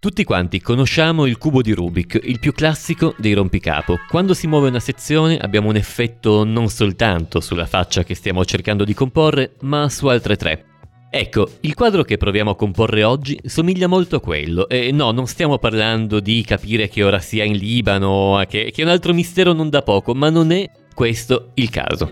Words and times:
Tutti 0.00 0.24
quanti 0.24 0.62
conosciamo 0.62 1.26
il 1.26 1.36
cubo 1.36 1.60
di 1.60 1.72
Rubik, 1.72 2.18
il 2.22 2.38
più 2.38 2.54
classico 2.54 3.14
dei 3.18 3.34
rompicapo. 3.34 3.98
Quando 4.08 4.32
si 4.32 4.46
muove 4.46 4.68
una 4.68 4.80
sezione 4.80 5.36
abbiamo 5.36 5.68
un 5.68 5.76
effetto 5.76 6.42
non 6.42 6.70
soltanto 6.70 7.40
sulla 7.40 7.66
faccia 7.66 8.02
che 8.02 8.14
stiamo 8.14 8.42
cercando 8.46 8.84
di 8.84 8.94
comporre, 8.94 9.56
ma 9.60 9.90
su 9.90 10.06
altre 10.06 10.36
tre. 10.36 10.64
Ecco, 11.10 11.50
il 11.60 11.74
quadro 11.74 12.02
che 12.02 12.16
proviamo 12.16 12.52
a 12.52 12.56
comporre 12.56 13.04
oggi 13.04 13.38
somiglia 13.44 13.88
molto 13.88 14.16
a 14.16 14.20
quello, 14.22 14.70
e 14.70 14.90
no, 14.90 15.10
non 15.10 15.26
stiamo 15.26 15.58
parlando 15.58 16.18
di 16.18 16.42
capire 16.46 16.88
che 16.88 17.04
ora 17.04 17.18
sia 17.18 17.44
in 17.44 17.56
Libano, 17.58 18.42
che, 18.48 18.70
che 18.72 18.80
è 18.80 18.84
un 18.86 18.90
altro 18.90 19.12
mistero 19.12 19.52
non 19.52 19.68
da 19.68 19.82
poco, 19.82 20.14
ma 20.14 20.30
non 20.30 20.50
è 20.50 20.66
questo 20.94 21.50
il 21.56 21.68
caso. 21.68 22.10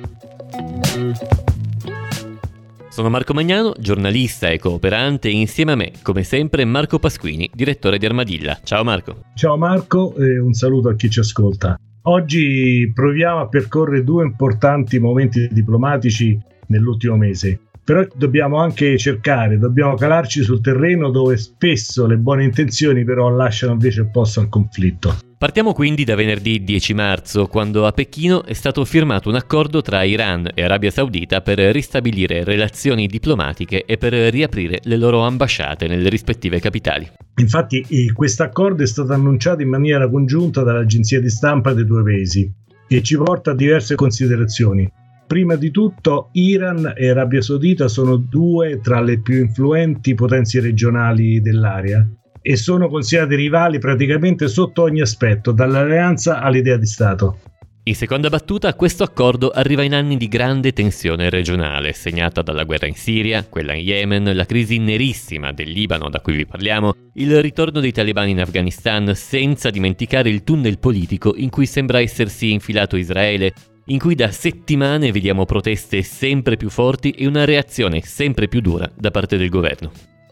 Sono 2.99 3.11
Marco 3.11 3.33
Magnano, 3.33 3.75
giornalista 3.79 4.49
e 4.49 4.59
cooperante, 4.59 5.29
e 5.29 5.30
insieme 5.30 5.71
a 5.71 5.77
me, 5.77 5.93
come 6.03 6.25
sempre, 6.25 6.65
Marco 6.65 6.98
Pasquini, 6.98 7.48
direttore 7.55 7.97
di 7.97 8.07
Armadilla. 8.07 8.59
Ciao 8.65 8.83
Marco. 8.83 9.21
Ciao 9.37 9.57
Marco 9.57 10.16
e 10.16 10.41
un 10.41 10.52
saluto 10.52 10.88
a 10.88 10.97
chi 10.97 11.09
ci 11.09 11.21
ascolta. 11.21 11.79
Oggi 12.02 12.91
proviamo 12.93 13.38
a 13.38 13.47
percorrere 13.47 14.02
due 14.02 14.24
importanti 14.24 14.98
momenti 14.98 15.47
diplomatici 15.48 16.37
nell'ultimo 16.66 17.16
mese. 17.16 17.68
Però 17.88 18.06
dobbiamo 18.15 18.59
anche 18.59 18.98
cercare, 18.98 19.56
dobbiamo 19.56 19.95
calarci 19.95 20.42
sul 20.42 20.60
terreno 20.60 21.10
dove 21.10 21.38
spesso 21.38 22.06
le 22.06 22.19
buone 22.19 22.45
intenzioni 22.45 23.02
però 23.02 23.30
lasciano 23.30 23.73
invece 23.73 24.02
il 24.02 24.10
posto 24.10 24.41
al 24.41 24.51
conflitto. 24.51 25.16
Partiamo 25.38 25.73
quindi 25.73 26.05
da 26.05 26.15
venerdì 26.15 26.62
10 26.62 26.93
marzo, 26.93 27.46
quando 27.46 27.87
a 27.87 27.93
Pechino 27.93 28.45
è 28.45 28.52
stato 28.52 28.84
firmato 28.84 29.30
un 29.30 29.37
accordo 29.37 29.80
tra 29.80 30.02
Iran 30.02 30.51
e 30.52 30.62
Arabia 30.62 30.91
Saudita 30.91 31.41
per 31.41 31.60
ristabilire 31.60 32.45
relazioni 32.45 33.06
diplomatiche 33.06 33.87
e 33.87 33.96
per 33.96 34.12
riaprire 34.12 34.80
le 34.82 34.96
loro 34.98 35.23
ambasciate 35.23 35.87
nelle 35.87 36.10
rispettive 36.10 36.60
capitali. 36.60 37.09
Infatti 37.37 38.12
questo 38.12 38.43
accordo 38.43 38.82
è 38.82 38.87
stato 38.87 39.15
annunciato 39.15 39.62
in 39.62 39.70
maniera 39.70 40.10
congiunta 40.10 40.62
dall'agenzia 40.62 41.23
di 41.23 41.30
stampa 41.30 41.73
dei 41.73 41.87
due 41.87 42.02
paesi 42.02 42.52
e 42.87 43.02
ci 43.02 43.16
porta 43.16 43.52
a 43.52 43.54
diverse 43.54 43.95
considerazioni. 43.95 44.93
Prima 45.29 45.57
di 45.57 45.71
tutto, 45.71 46.30
Iran 46.32 46.95
e 46.96 47.10
Arabia 47.10 47.43
Saudita 47.43 47.87
sono 47.87 48.16
due 48.16 48.80
tra 48.80 49.02
le 49.02 49.21
più 49.21 49.37
influenti 49.37 50.15
potenze 50.15 50.59
regionali 50.59 51.43
dell'area 51.43 52.09
e 52.40 52.57
sono 52.57 52.88
considerati 52.88 53.35
rivali 53.35 53.79
praticamente 53.79 54.48
sotto 54.48 54.80
ogni 54.85 55.02
aspetto, 55.02 55.52
dall'alleanza 55.52 56.40
all'idea 56.40 56.79
di 56.79 56.87
Stato. 56.87 57.40
In 57.82 57.95
seconda 57.95 58.30
battuta, 58.30 58.73
questo 58.73 59.02
accordo 59.02 59.51
arriva 59.51 59.82
in 59.82 59.93
anni 59.95 60.16
di 60.16 60.29
grande 60.29 60.73
tensione 60.73 61.29
regionale, 61.29 61.92
segnata 61.92 62.40
dalla 62.40 62.65
guerra 62.65 62.87
in 62.87 62.95
Siria, 62.95 63.45
quella 63.45 63.74
in 63.74 63.85
Yemen, 63.85 64.34
la 64.34 64.47
crisi 64.47 64.78
nerissima 64.78 65.53
del 65.53 65.69
Libano 65.69 66.09
da 66.09 66.20
cui 66.20 66.37
vi 66.37 66.47
parliamo, 66.47 66.94
il 67.15 67.42
ritorno 67.42 67.81
dei 67.81 67.92
talebani 67.92 68.31
in 68.31 68.41
Afghanistan, 68.41 69.15
senza 69.15 69.69
dimenticare 69.69 70.31
il 70.31 70.42
tunnel 70.42 70.78
politico 70.78 71.34
in 71.37 71.50
cui 71.50 71.66
sembra 71.66 72.00
essersi 72.00 72.50
infilato 72.50 72.97
Israele, 72.97 73.53
in 73.89 73.99
cui 73.99 74.15
da 74.15 74.31
settimane 74.31 75.12
vediamo 75.12 75.44
proteste 75.44 76.03
sempre 76.03 76.56
più 76.56 76.71
forti 76.71 77.11
e 77.11 77.27
una 77.27 77.44
reazione 77.44 78.00
sempre 78.03 78.49
più 78.49 78.61
dura 78.61 78.91
da 78.94 79.11
parte 79.11 79.37
del 79.37 79.49
governo 79.49 79.91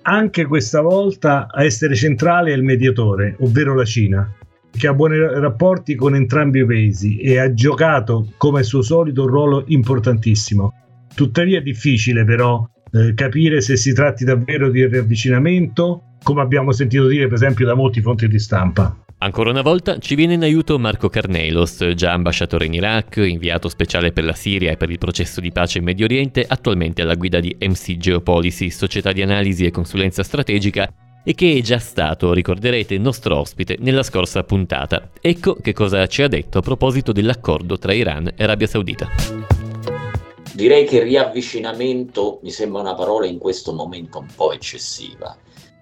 anche 0.09 0.45
questa 0.45 0.81
volta 0.81 1.49
a 1.51 1.65
essere 1.65 1.97
centrale 1.97 2.53
è 2.53 2.55
il 2.55 2.63
mediatore, 2.63 3.37
ovvero 3.41 3.75
la 3.75 3.85
Cina, 3.85 4.33
che 4.71 4.87
ha 4.87 4.95
buoni 4.95 5.19
rapporti 5.19 5.97
con 5.97 6.15
entrambi 6.15 6.61
i 6.61 6.67
paesi 6.67 7.19
e 7.19 7.39
ha 7.39 7.53
giocato 7.53 8.33
come 8.37 8.63
suo 8.63 8.83
solito 8.83 9.23
un 9.23 9.29
ruolo 9.29 9.65
importantissimo. 9.67 10.73
Tuttavia 11.13 11.59
è 11.59 11.63
difficile 11.63 12.25
però 12.25 12.65
eh, 12.93 13.15
capire 13.15 13.61
se 13.61 13.77
si 13.77 13.93
tratti 13.95 14.25
davvero 14.25 14.71
di 14.71 14.87
riavvicinamento, 14.87 16.19
come 16.23 16.41
abbiamo 16.41 16.71
sentito 16.71 17.09
dire 17.09 17.25
per 17.25 17.35
esempio 17.35 17.67
da 17.67 17.75
molti 17.75 18.01
fonti 18.01 18.29
di 18.29 18.39
stampa. 18.39 19.06
Ancora 19.19 19.49
una 19.49 19.63
volta 19.63 19.99
ci 19.99 20.15
viene 20.15 20.35
in 20.35 20.43
aiuto 20.43 20.79
Marco 20.79 21.09
Carnelos, 21.09 21.93
già 21.95 22.13
ambasciatore 22.13 22.67
in 22.67 22.75
Iraq, 22.75 23.17
inviato 23.17 23.71
speciale 23.71 24.13
per 24.13 24.25
la 24.25 24.35
Siria 24.35 24.73
e 24.73 24.77
per 24.77 24.91
il 24.91 24.99
processo 24.99 25.41
di 25.41 25.51
pace 25.53 25.79
in 25.79 25.85
Medio 25.85 26.05
Oriente, 26.05 26.45
attualmente 26.47 27.01
alla 27.01 27.15
guida 27.15 27.41
di 27.41 27.57
MC 27.59 27.97
Geopolicy, 27.97 28.69
società 28.69 29.13
di 29.13 29.23
analisi 29.23 29.65
e 29.65 29.71
consulenza 29.71 30.23
strategica, 30.23 30.93
e 31.25 31.35
che 31.35 31.57
è 31.57 31.61
già 31.63 31.79
stato, 31.79 32.35
ricorderete, 32.35 32.99
nostro 32.99 33.39
ospite 33.39 33.77
nella 33.81 34.03
scorsa 34.03 34.45
puntata. 34.45 35.09
Ecco 35.19 35.55
che 35.55 35.73
cosa 35.73 36.07
ci 36.07 36.21
ha 36.21 36.29
detto 36.29 36.59
a 36.59 36.61
proposito 36.63 37.13
dell'accordo 37.13 37.79
tra 37.79 37.95
Iran 37.95 38.31
e 38.37 38.45
Arabia 38.45 38.67
Saudita. 38.67 39.09
Direi 40.53 40.85
che 40.85 41.03
riavvicinamento 41.03 42.41
mi 42.43 42.51
sembra 42.51 42.83
una 42.83 42.95
parola 42.95 43.25
in 43.25 43.39
questo 43.39 43.73
momento 43.73 44.19
un 44.19 44.29
po' 44.37 44.53
eccessiva 44.53 45.35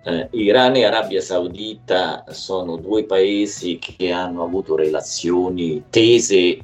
eh, 0.04 0.28
Iran 0.32 0.76
e 0.76 0.84
Arabia 0.84 1.20
Saudita 1.20 2.24
sono 2.28 2.76
due 2.76 3.04
paesi 3.04 3.78
che 3.78 4.10
hanno 4.12 4.42
avuto 4.44 4.76
relazioni 4.76 5.84
tese 5.88 6.58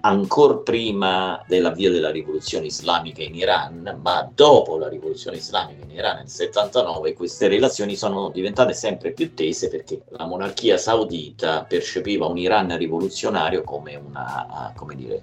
ancora 0.00 0.56
prima 0.58 1.42
dell'avvio 1.46 1.90
della 1.90 2.10
rivoluzione 2.10 2.66
islamica 2.66 3.22
in 3.22 3.34
Iran, 3.34 3.98
ma 4.00 4.30
dopo 4.32 4.78
la 4.78 4.88
rivoluzione 4.88 5.38
islamica 5.38 5.84
in 5.84 5.90
Iran 5.90 6.16
nel 6.18 6.28
79 6.28 7.14
queste 7.14 7.48
relazioni 7.48 7.96
sono 7.96 8.30
diventate 8.30 8.72
sempre 8.72 9.12
più 9.12 9.34
tese 9.34 9.68
perché 9.68 10.02
la 10.10 10.24
monarchia 10.24 10.78
saudita 10.78 11.64
percepiva 11.64 12.26
un 12.26 12.38
Iran 12.38 12.76
rivoluzionario 12.76 13.62
come 13.64 13.96
una, 13.96 14.72
come 14.74 14.94
dire, 14.94 15.22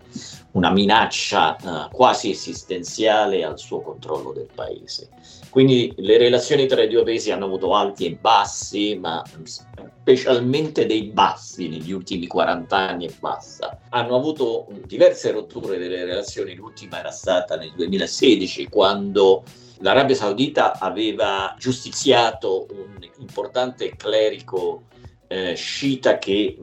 una 0.52 0.72
minaccia 0.72 1.56
uh, 1.62 1.92
quasi 1.92 2.30
esistenziale 2.30 3.44
al 3.44 3.58
suo 3.58 3.82
controllo 3.82 4.34
del 4.34 4.50
paese. 4.54 5.10
Quindi 5.56 5.94
le 6.00 6.18
relazioni 6.18 6.66
tra 6.66 6.84
i 6.84 6.90
due 6.90 7.04
paesi 7.04 7.32
hanno 7.32 7.46
avuto 7.46 7.74
alti 7.74 8.08
e 8.08 8.18
bassi, 8.20 8.98
ma 8.98 9.24
specialmente 9.46 10.86
dei 10.86 11.04
bassi 11.04 11.70
negli 11.70 11.94
ultimi 11.94 12.28
40 12.28 12.76
anni 12.76 13.06
e 13.06 13.14
basta. 13.18 13.80
Hanno 13.92 14.18
avuto 14.18 14.68
diverse 14.86 15.32
rotture 15.32 15.78
delle 15.78 16.04
relazioni, 16.04 16.56
l'ultima 16.56 17.00
era 17.00 17.12
stata 17.12 17.56
nel 17.56 17.72
2016 17.74 18.68
quando 18.68 19.44
l'Arabia 19.78 20.16
Saudita 20.16 20.78
aveva 20.78 21.56
giustiziato 21.58 22.68
un 22.72 23.08
importante 23.20 23.96
clerico 23.96 24.88
eh, 25.28 25.56
sciita 25.56 26.18
che 26.18 26.58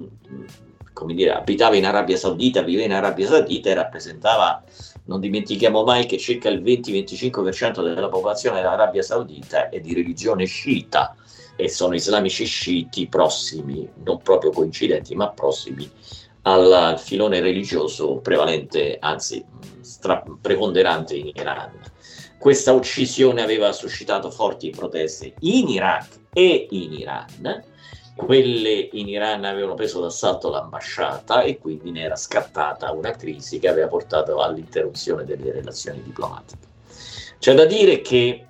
come 0.92 1.14
dire, 1.14 1.32
abitava 1.32 1.76
in 1.76 1.86
Arabia 1.86 2.18
Saudita, 2.18 2.60
viveva 2.60 2.84
in 2.84 2.92
Arabia 2.92 3.26
Saudita 3.26 3.70
e 3.70 3.74
rappresentava, 3.74 4.62
non 5.04 5.20
dimentichiamo 5.20 5.84
mai 5.84 6.06
che 6.06 6.18
circa 6.18 6.48
il 6.48 6.62
20-25% 6.62 7.82
della 7.82 8.08
popolazione 8.08 8.56
dell'Arabia 8.60 9.02
Saudita 9.02 9.68
è 9.68 9.80
di 9.80 9.94
religione 9.94 10.44
sciita 10.44 11.16
e 11.56 11.68
sono 11.68 11.94
islamici 11.94 12.44
sciiti 12.44 13.08
prossimi, 13.08 13.88
non 14.04 14.18
proprio 14.22 14.50
coincidenti, 14.50 15.14
ma 15.14 15.30
prossimi 15.30 15.90
al 16.42 16.96
filone 16.98 17.40
religioso 17.40 18.16
prevalente, 18.16 18.96
anzi 19.00 19.44
stra- 19.80 20.24
preponderante 20.40 21.14
in 21.14 21.30
Iran. 21.34 21.80
Questa 22.38 22.72
uccisione 22.72 23.42
aveva 23.42 23.72
suscitato 23.72 24.30
forti 24.30 24.70
proteste 24.70 25.34
in 25.40 25.68
Iraq 25.68 26.06
e 26.32 26.66
in 26.70 26.92
Iran. 26.92 27.62
Quelle 28.14 28.88
in 28.92 29.08
Iran 29.08 29.44
avevano 29.44 29.74
preso 29.74 30.00
d'assalto 30.00 30.50
l'ambasciata 30.50 31.42
e 31.42 31.58
quindi 31.58 31.90
ne 31.90 32.02
era 32.02 32.16
scattata 32.16 32.92
una 32.92 33.12
crisi 33.12 33.58
che 33.58 33.68
aveva 33.68 33.88
portato 33.88 34.40
all'interruzione 34.40 35.24
delle 35.24 35.50
relazioni 35.50 36.02
diplomatiche. 36.02 36.66
C'è 37.38 37.54
da 37.54 37.64
dire 37.64 38.00
che, 38.02 38.46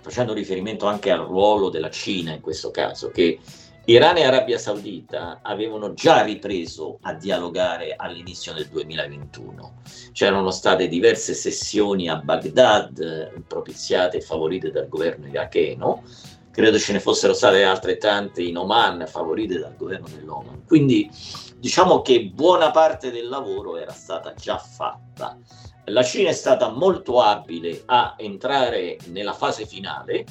facendo 0.00 0.32
riferimento 0.32 0.86
anche 0.86 1.10
al 1.10 1.26
ruolo 1.26 1.70
della 1.70 1.90
Cina 1.90 2.32
in 2.32 2.40
questo 2.40 2.70
caso, 2.70 3.10
che 3.10 3.38
Iran 3.86 4.18
e 4.18 4.24
Arabia 4.24 4.58
Saudita 4.58 5.40
avevano 5.42 5.94
già 5.94 6.22
ripreso 6.22 6.98
a 7.02 7.14
dialogare 7.14 7.94
all'inizio 7.96 8.52
del 8.52 8.68
2021. 8.68 9.80
C'erano 10.12 10.50
state 10.50 10.86
diverse 10.86 11.34
sessioni 11.34 12.08
a 12.08 12.16
Baghdad 12.16 13.42
propiziate 13.48 14.18
e 14.18 14.20
favorite 14.20 14.70
dal 14.70 14.88
governo 14.88 15.26
iracheno, 15.26 16.04
credo 16.50 16.78
ce 16.78 16.92
ne 16.92 17.00
fossero 17.00 17.32
state 17.32 17.62
altrettante 17.62 18.42
in 18.42 18.56
Oman 18.56 19.04
favorite 19.06 19.58
dal 19.58 19.76
governo 19.76 20.08
dell'Oman. 20.08 20.64
Quindi 20.66 21.10
diciamo 21.56 22.02
che 22.02 22.24
buona 22.24 22.70
parte 22.70 23.10
del 23.10 23.28
lavoro 23.28 23.76
era 23.76 23.92
stata 23.92 24.34
già 24.34 24.58
fatta. 24.58 25.38
La 25.86 26.02
Cina 26.02 26.28
è 26.30 26.34
stata 26.34 26.70
molto 26.70 27.20
abile 27.20 27.82
a 27.86 28.14
entrare 28.16 28.98
nella 29.06 29.32
fase 29.32 29.66
finale 29.66 30.24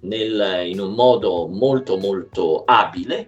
nel, 0.00 0.66
in 0.66 0.80
un 0.80 0.92
modo 0.92 1.46
molto 1.46 1.96
molto 1.96 2.62
abile, 2.64 3.26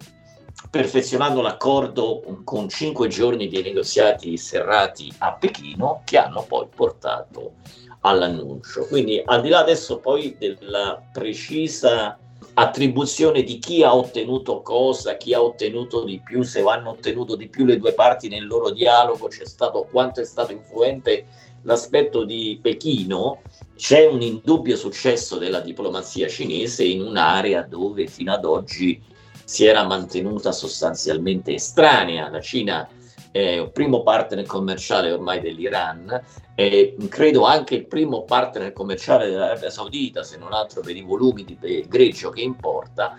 perfezionando 0.71 1.41
l'accordo 1.41 2.23
con 2.45 2.69
cinque 2.69 3.09
giorni 3.09 3.49
di 3.49 3.63
negoziati 3.63 4.37
serrati 4.37 5.13
a 5.19 5.33
Pechino 5.33 6.03
che 6.05 6.19
hanno 6.19 6.45
poi 6.47 6.67
portato 6.75 7.55
all'annuncio. 8.01 8.87
Quindi 8.87 9.23
al 9.25 9.41
di 9.41 9.49
là 9.49 9.61
adesso 9.61 9.99
poi 9.99 10.37
della 10.39 11.03
precisa 11.13 12.19
attribuzione 12.61 13.43
di 13.43 13.59
chi 13.59 13.83
ha 13.83 13.95
ottenuto 13.95 14.61
cosa, 14.61 15.17
chi 15.17 15.33
ha 15.33 15.43
ottenuto 15.43 16.05
di 16.05 16.21
più, 16.23 16.43
se 16.43 16.61
hanno 16.61 16.91
ottenuto 16.91 17.35
di 17.35 17.49
più 17.49 17.65
le 17.65 17.79
due 17.79 17.95
parti 17.95 18.29
nel 18.29 18.47
loro 18.47 18.71
dialogo, 18.71 19.29
c'è 19.29 19.47
stato 19.47 19.89
quanto 19.91 20.21
è 20.21 20.25
stato 20.25 20.53
influente 20.53 21.27
l'aspetto 21.63 22.25
di 22.25 22.59
Pechino, 22.61 23.41
c'è 23.77 24.07
un 24.07 24.21
indubbio 24.21 24.77
successo 24.77 25.39
della 25.39 25.61
diplomazia 25.61 26.29
cinese 26.29 26.85
in 26.85 27.01
un'area 27.01 27.63
dove 27.63 28.07
fino 28.07 28.33
ad 28.33 28.45
oggi 28.45 29.01
si 29.45 29.65
era 29.65 29.85
mantenuta 29.87 30.53
sostanzialmente 30.53 31.55
estranea. 31.55 32.29
La 32.29 32.41
Cina 32.41 32.87
il 33.33 33.71
primo 33.73 34.03
partner 34.03 34.45
commerciale 34.45 35.13
ormai 35.13 35.41
dell'Iran 35.41 36.21
e 36.55 36.97
credo 37.09 37.45
anche 37.45 37.77
il 37.77 37.87
primo 37.87 38.25
partner 38.25 38.73
commerciale 38.73 39.29
dell'Arabia 39.29 39.71
Saudita, 39.71 40.23
se 40.23 40.37
non 40.37 40.53
altro 40.53 40.81
per 40.81 40.97
i 40.97 41.03
volumi 41.03 41.45
di 41.45 41.87
greggio 41.89 42.31
che 42.31 42.41
importa, 42.41 43.15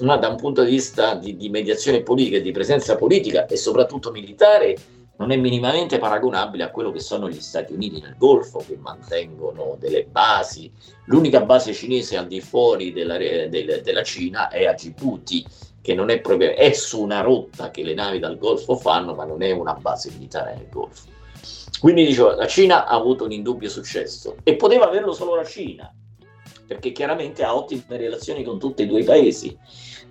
ma 0.00 0.16
da 0.16 0.28
un 0.28 0.36
punto 0.36 0.62
di 0.62 0.70
vista 0.70 1.14
di, 1.14 1.36
di 1.36 1.48
mediazione 1.48 2.02
politica, 2.02 2.38
di 2.38 2.52
presenza 2.52 2.94
politica 2.94 3.46
e 3.46 3.56
soprattutto 3.56 4.10
militare, 4.10 4.76
non 5.18 5.32
è 5.32 5.36
minimamente 5.36 5.98
paragonabile 5.98 6.62
a 6.62 6.70
quello 6.70 6.92
che 6.92 7.00
sono 7.00 7.28
gli 7.28 7.40
Stati 7.40 7.72
Uniti 7.72 8.00
nel 8.00 8.14
Golfo, 8.16 8.62
che 8.64 8.78
mantengono 8.80 9.76
delle 9.78 10.04
basi. 10.04 10.70
L'unica 11.06 11.40
base 11.40 11.72
cinese 11.72 12.16
al 12.16 12.28
di 12.28 12.40
fuori 12.40 12.92
della, 12.92 13.16
del, 13.16 13.80
della 13.82 14.02
Cina 14.04 14.48
è 14.48 14.66
a 14.66 14.74
Djibouti, 14.74 15.44
che 15.88 15.94
non 15.94 16.10
è 16.10 16.20
proprio, 16.20 16.54
è 16.54 16.70
su 16.72 17.00
una 17.00 17.22
rotta 17.22 17.70
che 17.70 17.82
le 17.82 17.94
navi 17.94 18.18
dal 18.18 18.36
Golfo 18.36 18.76
fanno, 18.76 19.14
ma 19.14 19.24
non 19.24 19.40
è 19.40 19.52
una 19.52 19.72
base 19.72 20.10
militare 20.10 20.54
nel 20.54 20.68
Golfo. 20.70 21.06
Quindi 21.80 22.04
dicevo, 22.04 22.34
la 22.34 22.46
Cina 22.46 22.86
ha 22.86 22.94
avuto 22.94 23.24
un 23.24 23.32
indubbio 23.32 23.70
successo 23.70 24.36
e 24.42 24.56
poteva 24.56 24.86
averlo 24.86 25.14
solo 25.14 25.34
la 25.34 25.46
Cina, 25.46 25.90
perché 26.66 26.92
chiaramente 26.92 27.42
ha 27.42 27.56
ottime 27.56 27.96
relazioni 27.96 28.44
con 28.44 28.58
tutti 28.58 28.82
e 28.82 28.86
due 28.86 29.00
i 29.00 29.04
paesi. 29.04 29.56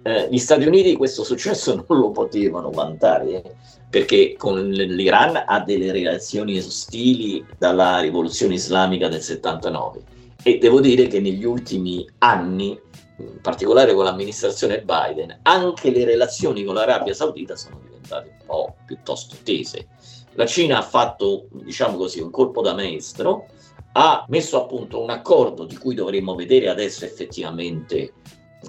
Eh, 0.02 0.28
gli 0.32 0.40
Stati 0.40 0.66
Uniti 0.66 0.96
questo 0.96 1.24
successo 1.24 1.76
non 1.88 2.00
lo 2.00 2.10
potevano 2.10 2.72
vantare, 2.72 3.44
eh, 3.44 3.56
perché 3.88 4.34
con 4.36 4.68
l'Iran 4.68 5.44
ha 5.46 5.60
delle 5.60 5.92
relazioni 5.92 6.58
ostili 6.58 7.46
dalla 7.56 8.00
rivoluzione 8.00 8.56
islamica 8.56 9.10
del 9.10 9.22
79 9.22 10.16
e 10.42 10.58
devo 10.60 10.80
dire 10.80 11.08
che 11.08 11.20
negli 11.20 11.44
ultimi 11.44 12.08
anni 12.20 12.80
in 13.18 13.42
particolare 13.42 13.94
con 13.94 14.04
l'amministrazione 14.04 14.84
Biden, 14.84 15.40
anche 15.44 15.92
le 15.92 16.06
relazioni 16.06 16.64
con 16.64 16.76
l'Arabia 16.76 17.14
Saudita 17.14 17.56
sono 17.56 17.80
diventate 17.82 18.30
un 18.40 18.46
po' 18.46 18.76
piuttosto 18.86 19.36
tese. 19.44 19.88
La 20.34 20.46
Cina 20.46 20.78
ha 20.78 20.84
fatto, 20.84 21.48
diciamo 21.52 21.98
così, 21.98 22.20
un 22.20 22.30
colpo 22.30 22.62
da 22.62 22.74
maestro, 22.74 23.48
ha 23.94 24.24
messo 24.30 24.62
a 24.62 24.66
punto 24.68 25.02
un 25.02 25.10
accordo 25.10 25.66
di 25.66 25.76
cui 25.78 25.96
dovremmo 25.96 26.36
vedere 26.36 26.70
adesso 26.70 27.06
effettivamente 27.06 28.14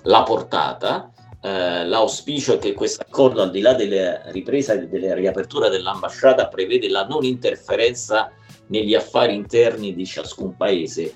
la 0.04 0.22
portata. 0.22 1.12
Eh, 1.40 1.84
l'auspicio 1.86 2.54
è 2.54 2.58
che 2.58 2.72
questo 2.72 3.02
accordo, 3.06 3.42
al 3.42 3.50
di 3.50 3.60
là 3.60 3.74
delle 3.74 4.22
riprese 4.32 4.72
e 4.72 4.88
delle 4.88 5.14
riaperture 5.14 5.68
dell'ambasciata, 5.68 6.48
prevede 6.48 6.88
la 6.88 7.06
non 7.06 7.24
interferenza 7.24 8.32
negli 8.68 8.94
affari 8.94 9.34
interni 9.34 9.94
di 9.94 10.06
ciascun 10.06 10.56
paese. 10.56 11.14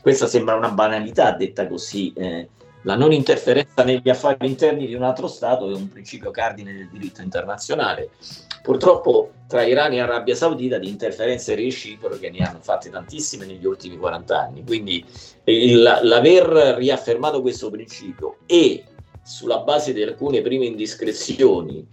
Questa 0.00 0.26
sembra 0.26 0.54
una 0.54 0.70
banalità 0.70 1.32
detta 1.32 1.66
così, 1.66 2.12
eh, 2.14 2.48
la 2.82 2.96
non 2.96 3.12
interferenza 3.12 3.84
negli 3.84 4.08
affari 4.08 4.46
interni 4.46 4.86
di 4.86 4.94
un 4.94 5.02
altro 5.02 5.26
Stato 5.28 5.70
è 5.70 5.74
un 5.74 5.88
principio 5.88 6.30
cardine 6.30 6.72
del 6.72 6.88
diritto 6.88 7.20
internazionale. 7.22 8.10
Purtroppo 8.62 9.32
tra 9.46 9.62
Iran 9.62 9.92
e 9.92 10.00
Arabia 10.00 10.34
Saudita 10.34 10.78
di 10.78 10.88
interferenze 10.88 11.54
reciproche 11.54 12.30
ne 12.30 12.38
hanno 12.38 12.60
fatte 12.60 12.90
tantissime 12.90 13.46
negli 13.46 13.66
ultimi 13.66 13.96
40 13.96 14.38
anni. 14.38 14.64
Quindi 14.64 15.04
il, 15.44 15.82
l'aver 15.82 16.76
riaffermato 16.76 17.40
questo 17.40 17.70
principio 17.70 18.38
e 18.46 18.84
sulla 19.22 19.58
base 19.58 19.92
di 19.92 20.02
alcune 20.02 20.40
prime 20.40 20.66
indiscrezioni 20.66 21.86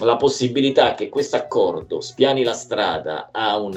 la 0.00 0.16
possibilità 0.16 0.94
che 0.94 1.08
questo 1.08 1.36
accordo 1.36 2.00
spiani 2.00 2.42
la 2.42 2.52
strada 2.52 3.30
a 3.32 3.58
un 3.58 3.76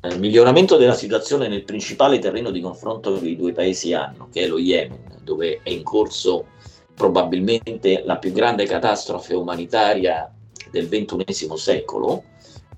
eh, 0.00 0.16
miglioramento 0.18 0.76
della 0.76 0.94
situazione 0.94 1.48
nel 1.48 1.64
principale 1.64 2.18
terreno 2.18 2.50
di 2.50 2.60
confronto 2.60 3.18
che 3.18 3.28
i 3.28 3.36
due 3.36 3.52
paesi 3.52 3.92
hanno, 3.92 4.28
che 4.30 4.42
è 4.42 4.46
lo 4.46 4.58
Yemen 4.58 5.14
dove 5.26 5.60
è 5.62 5.70
in 5.70 5.82
corso 5.82 6.46
probabilmente 6.94 8.02
la 8.04 8.16
più 8.16 8.32
grande 8.32 8.64
catastrofe 8.64 9.34
umanitaria 9.34 10.32
del 10.70 10.88
XXI 10.88 11.56
secolo, 11.56 12.22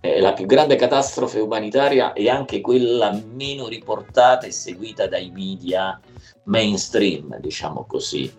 eh, 0.00 0.20
la 0.20 0.32
più 0.32 0.46
grande 0.46 0.76
catastrofe 0.76 1.40
umanitaria 1.40 2.12
e 2.14 2.28
anche 2.28 2.60
quella 2.60 3.12
meno 3.12 3.68
riportata 3.68 4.46
e 4.46 4.50
seguita 4.50 5.06
dai 5.06 5.30
media 5.30 6.00
mainstream, 6.44 7.38
diciamo 7.38 7.84
così. 7.86 8.32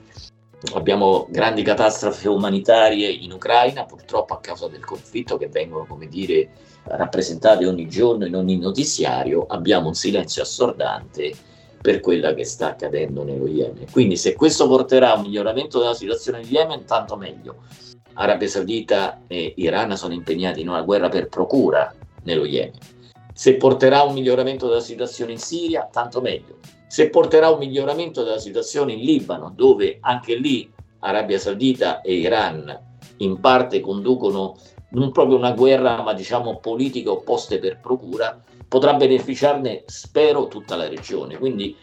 Abbiamo 0.74 1.26
grandi 1.30 1.64
catastrofi 1.64 2.28
umanitarie 2.28 3.10
in 3.10 3.32
Ucraina, 3.32 3.86
purtroppo 3.86 4.34
a 4.34 4.40
causa 4.40 4.68
del 4.68 4.84
conflitto 4.84 5.38
che 5.38 5.48
vengono, 5.48 5.86
come 5.86 6.08
dire, 6.08 6.50
rappresentate 6.84 7.66
ogni 7.66 7.88
giorno 7.88 8.26
in 8.26 8.36
ogni 8.36 8.58
notiziario. 8.58 9.46
Abbiamo 9.48 9.88
un 9.88 9.96
silenzio 9.96 10.42
assordante 10.42 11.34
per 11.82 12.02
quella 12.02 12.34
che 12.34 12.44
sta 12.44 12.72
accadendo 12.72 13.24
nello 13.24 13.48
Yemen. 13.48 13.90
Quindi 13.90 14.18
se 14.18 14.36
questo 14.36 14.68
porterà 14.68 15.14
a 15.14 15.16
un 15.16 15.22
miglioramento 15.22 15.80
della 15.80 15.94
situazione 15.94 16.42
in 16.42 16.48
Yemen, 16.50 16.86
tanto 16.86 17.16
meglio. 17.16 17.64
Arabia 18.14 18.50
Saudita 18.50 19.22
e 19.28 19.54
Iran 19.58 19.96
sono 19.96 20.14
impegnati 20.14 20.60
in 20.60 20.68
una 20.68 20.82
guerra 20.82 21.08
per 21.08 21.30
procura 21.30 21.94
nello 22.24 22.44
Yemen. 22.44 22.80
Se 23.40 23.56
porterà 23.56 24.02
un 24.02 24.16
miglioramento 24.16 24.68
della 24.68 24.82
situazione 24.82 25.32
in 25.32 25.38
Siria, 25.38 25.88
tanto 25.90 26.20
meglio. 26.20 26.58
Se 26.88 27.10
porterà 27.10 27.50
un 27.50 27.60
miglioramento 27.60 28.22
della 28.22 28.38
situazione 28.38 28.92
in 28.92 29.00
Libano, 29.00 29.54
dove 29.56 30.00
anche 30.02 30.36
lì 30.36 30.70
Arabia 31.00 31.40
Saudita 31.40 32.02
e 32.02 32.16
Iran 32.16 32.78
in 33.20 33.40
parte 33.40 33.80
conducono 33.80 34.58
non 34.90 35.14
proprio 35.14 35.38
una 35.38 35.54
guerra, 35.54 36.02
ma 36.02 36.14
diciamo 36.14 36.58
politiche 36.58 37.08
opposte 37.08 37.60
per 37.60 37.80
procura, 37.80 38.38
potrà 38.68 38.96
beneficiarne, 38.96 39.84
spero, 39.86 40.50
tutta 40.50 40.76
la 40.76 40.90
regione. 40.90 41.38
Quindi 41.38 41.74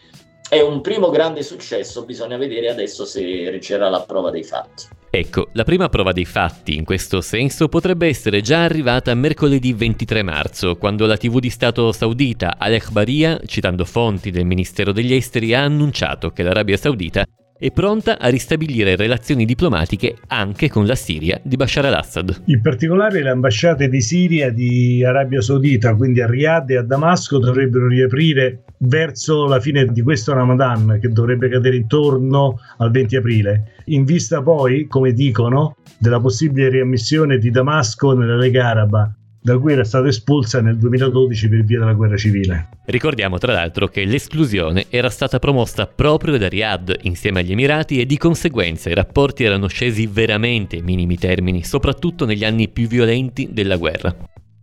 è 0.49 0.61
un 0.61 0.81
primo 0.81 1.09
grande 1.09 1.43
successo, 1.43 2.05
bisogna 2.05 2.37
vedere 2.37 2.69
adesso 2.69 3.05
se 3.05 3.49
riceverà 3.49 3.89
la 3.89 4.01
prova 4.01 4.31
dei 4.31 4.43
fatti. 4.43 4.85
Ecco, 5.09 5.49
la 5.53 5.63
prima 5.63 5.89
prova 5.89 6.11
dei 6.11 6.25
fatti 6.25 6.75
in 6.75 6.83
questo 6.83 7.21
senso 7.21 7.69
potrebbe 7.69 8.07
essere 8.07 8.41
già 8.41 8.63
arrivata 8.63 9.13
mercoledì 9.15 9.73
23 9.73 10.21
marzo, 10.21 10.75
quando 10.75 11.05
la 11.05 11.17
TV 11.17 11.39
di 11.39 11.49
Stato 11.49 11.91
saudita 11.91 12.55
Al-Akhbariyah, 12.57 13.41
citando 13.45 13.85
fonti 13.85 14.31
del 14.31 14.45
Ministero 14.45 14.91
degli 14.91 15.13
Esteri, 15.13 15.53
ha 15.53 15.63
annunciato 15.63 16.31
che 16.31 16.43
l'Arabia 16.43 16.77
Saudita 16.77 17.25
è 17.59 17.71
pronta 17.71 18.19
a 18.19 18.27
ristabilire 18.29 18.95
relazioni 18.95 19.43
diplomatiche 19.45 20.17
anche 20.27 20.69
con 20.69 20.85
la 20.85 20.95
Siria 20.95 21.39
di 21.43 21.55
Bashar 21.55 21.85
al-Assad. 21.85 22.43
In 22.45 22.61
particolare 22.61 23.23
le 23.23 23.29
ambasciate 23.29 23.89
di 23.89 24.01
Siria, 24.01 24.51
di 24.51 25.03
Arabia 25.03 25.41
Saudita, 25.41 25.95
quindi 25.95 26.21
a 26.21 26.27
Riyadh 26.27 26.69
e 26.71 26.77
a 26.77 26.83
Damasco, 26.83 27.39
dovrebbero 27.39 27.87
riaprire 27.87 28.63
verso 28.79 29.47
la 29.47 29.59
fine 29.59 29.85
di 29.85 30.01
questo 30.03 30.33
Ramadan, 30.33 30.99
che 31.01 31.09
dovrebbe 31.09 31.49
cadere 31.49 31.77
intorno 31.77 32.59
al 32.77 32.91
20 32.91 33.15
aprile, 33.15 33.71
in 33.85 34.05
vista 34.05 34.43
poi, 34.43 34.85
come 34.87 35.13
dicono, 35.13 35.77
della 35.97 36.19
possibile 36.19 36.69
riammissione 36.69 37.39
di 37.39 37.49
Damasco 37.49 38.13
nella 38.13 38.35
Lega 38.35 38.67
Araba 38.67 39.16
da 39.47 39.57
cui 39.57 39.71
era 39.71 39.85
stata 39.85 40.09
espulsa 40.09 40.59
nel 40.59 40.77
2012 40.77 41.47
per 41.47 41.63
via 41.63 41.79
della 41.79 41.93
guerra 41.93 42.17
civile. 42.17 42.67
Ricordiamo 42.85 43.37
tra 43.37 43.53
l'altro 43.53 43.87
che 43.87 44.03
l'esclusione 44.03 44.87
era 44.89 45.09
stata 45.09 45.39
promossa 45.39 45.87
proprio 45.87 46.37
da 46.37 46.49
Riyadh 46.49 46.97
insieme 47.03 47.39
agli 47.39 47.53
Emirati 47.53 48.01
e 48.01 48.05
di 48.05 48.17
conseguenza 48.17 48.89
i 48.89 48.93
rapporti 48.93 49.45
erano 49.45 49.67
scesi 49.67 50.05
veramente 50.05 50.75
ai 50.75 50.81
minimi 50.81 51.17
termini, 51.17 51.63
soprattutto 51.63 52.25
negli 52.25 52.43
anni 52.43 52.67
più 52.67 52.87
violenti 52.87 53.47
della 53.49 53.77
guerra. 53.77 54.13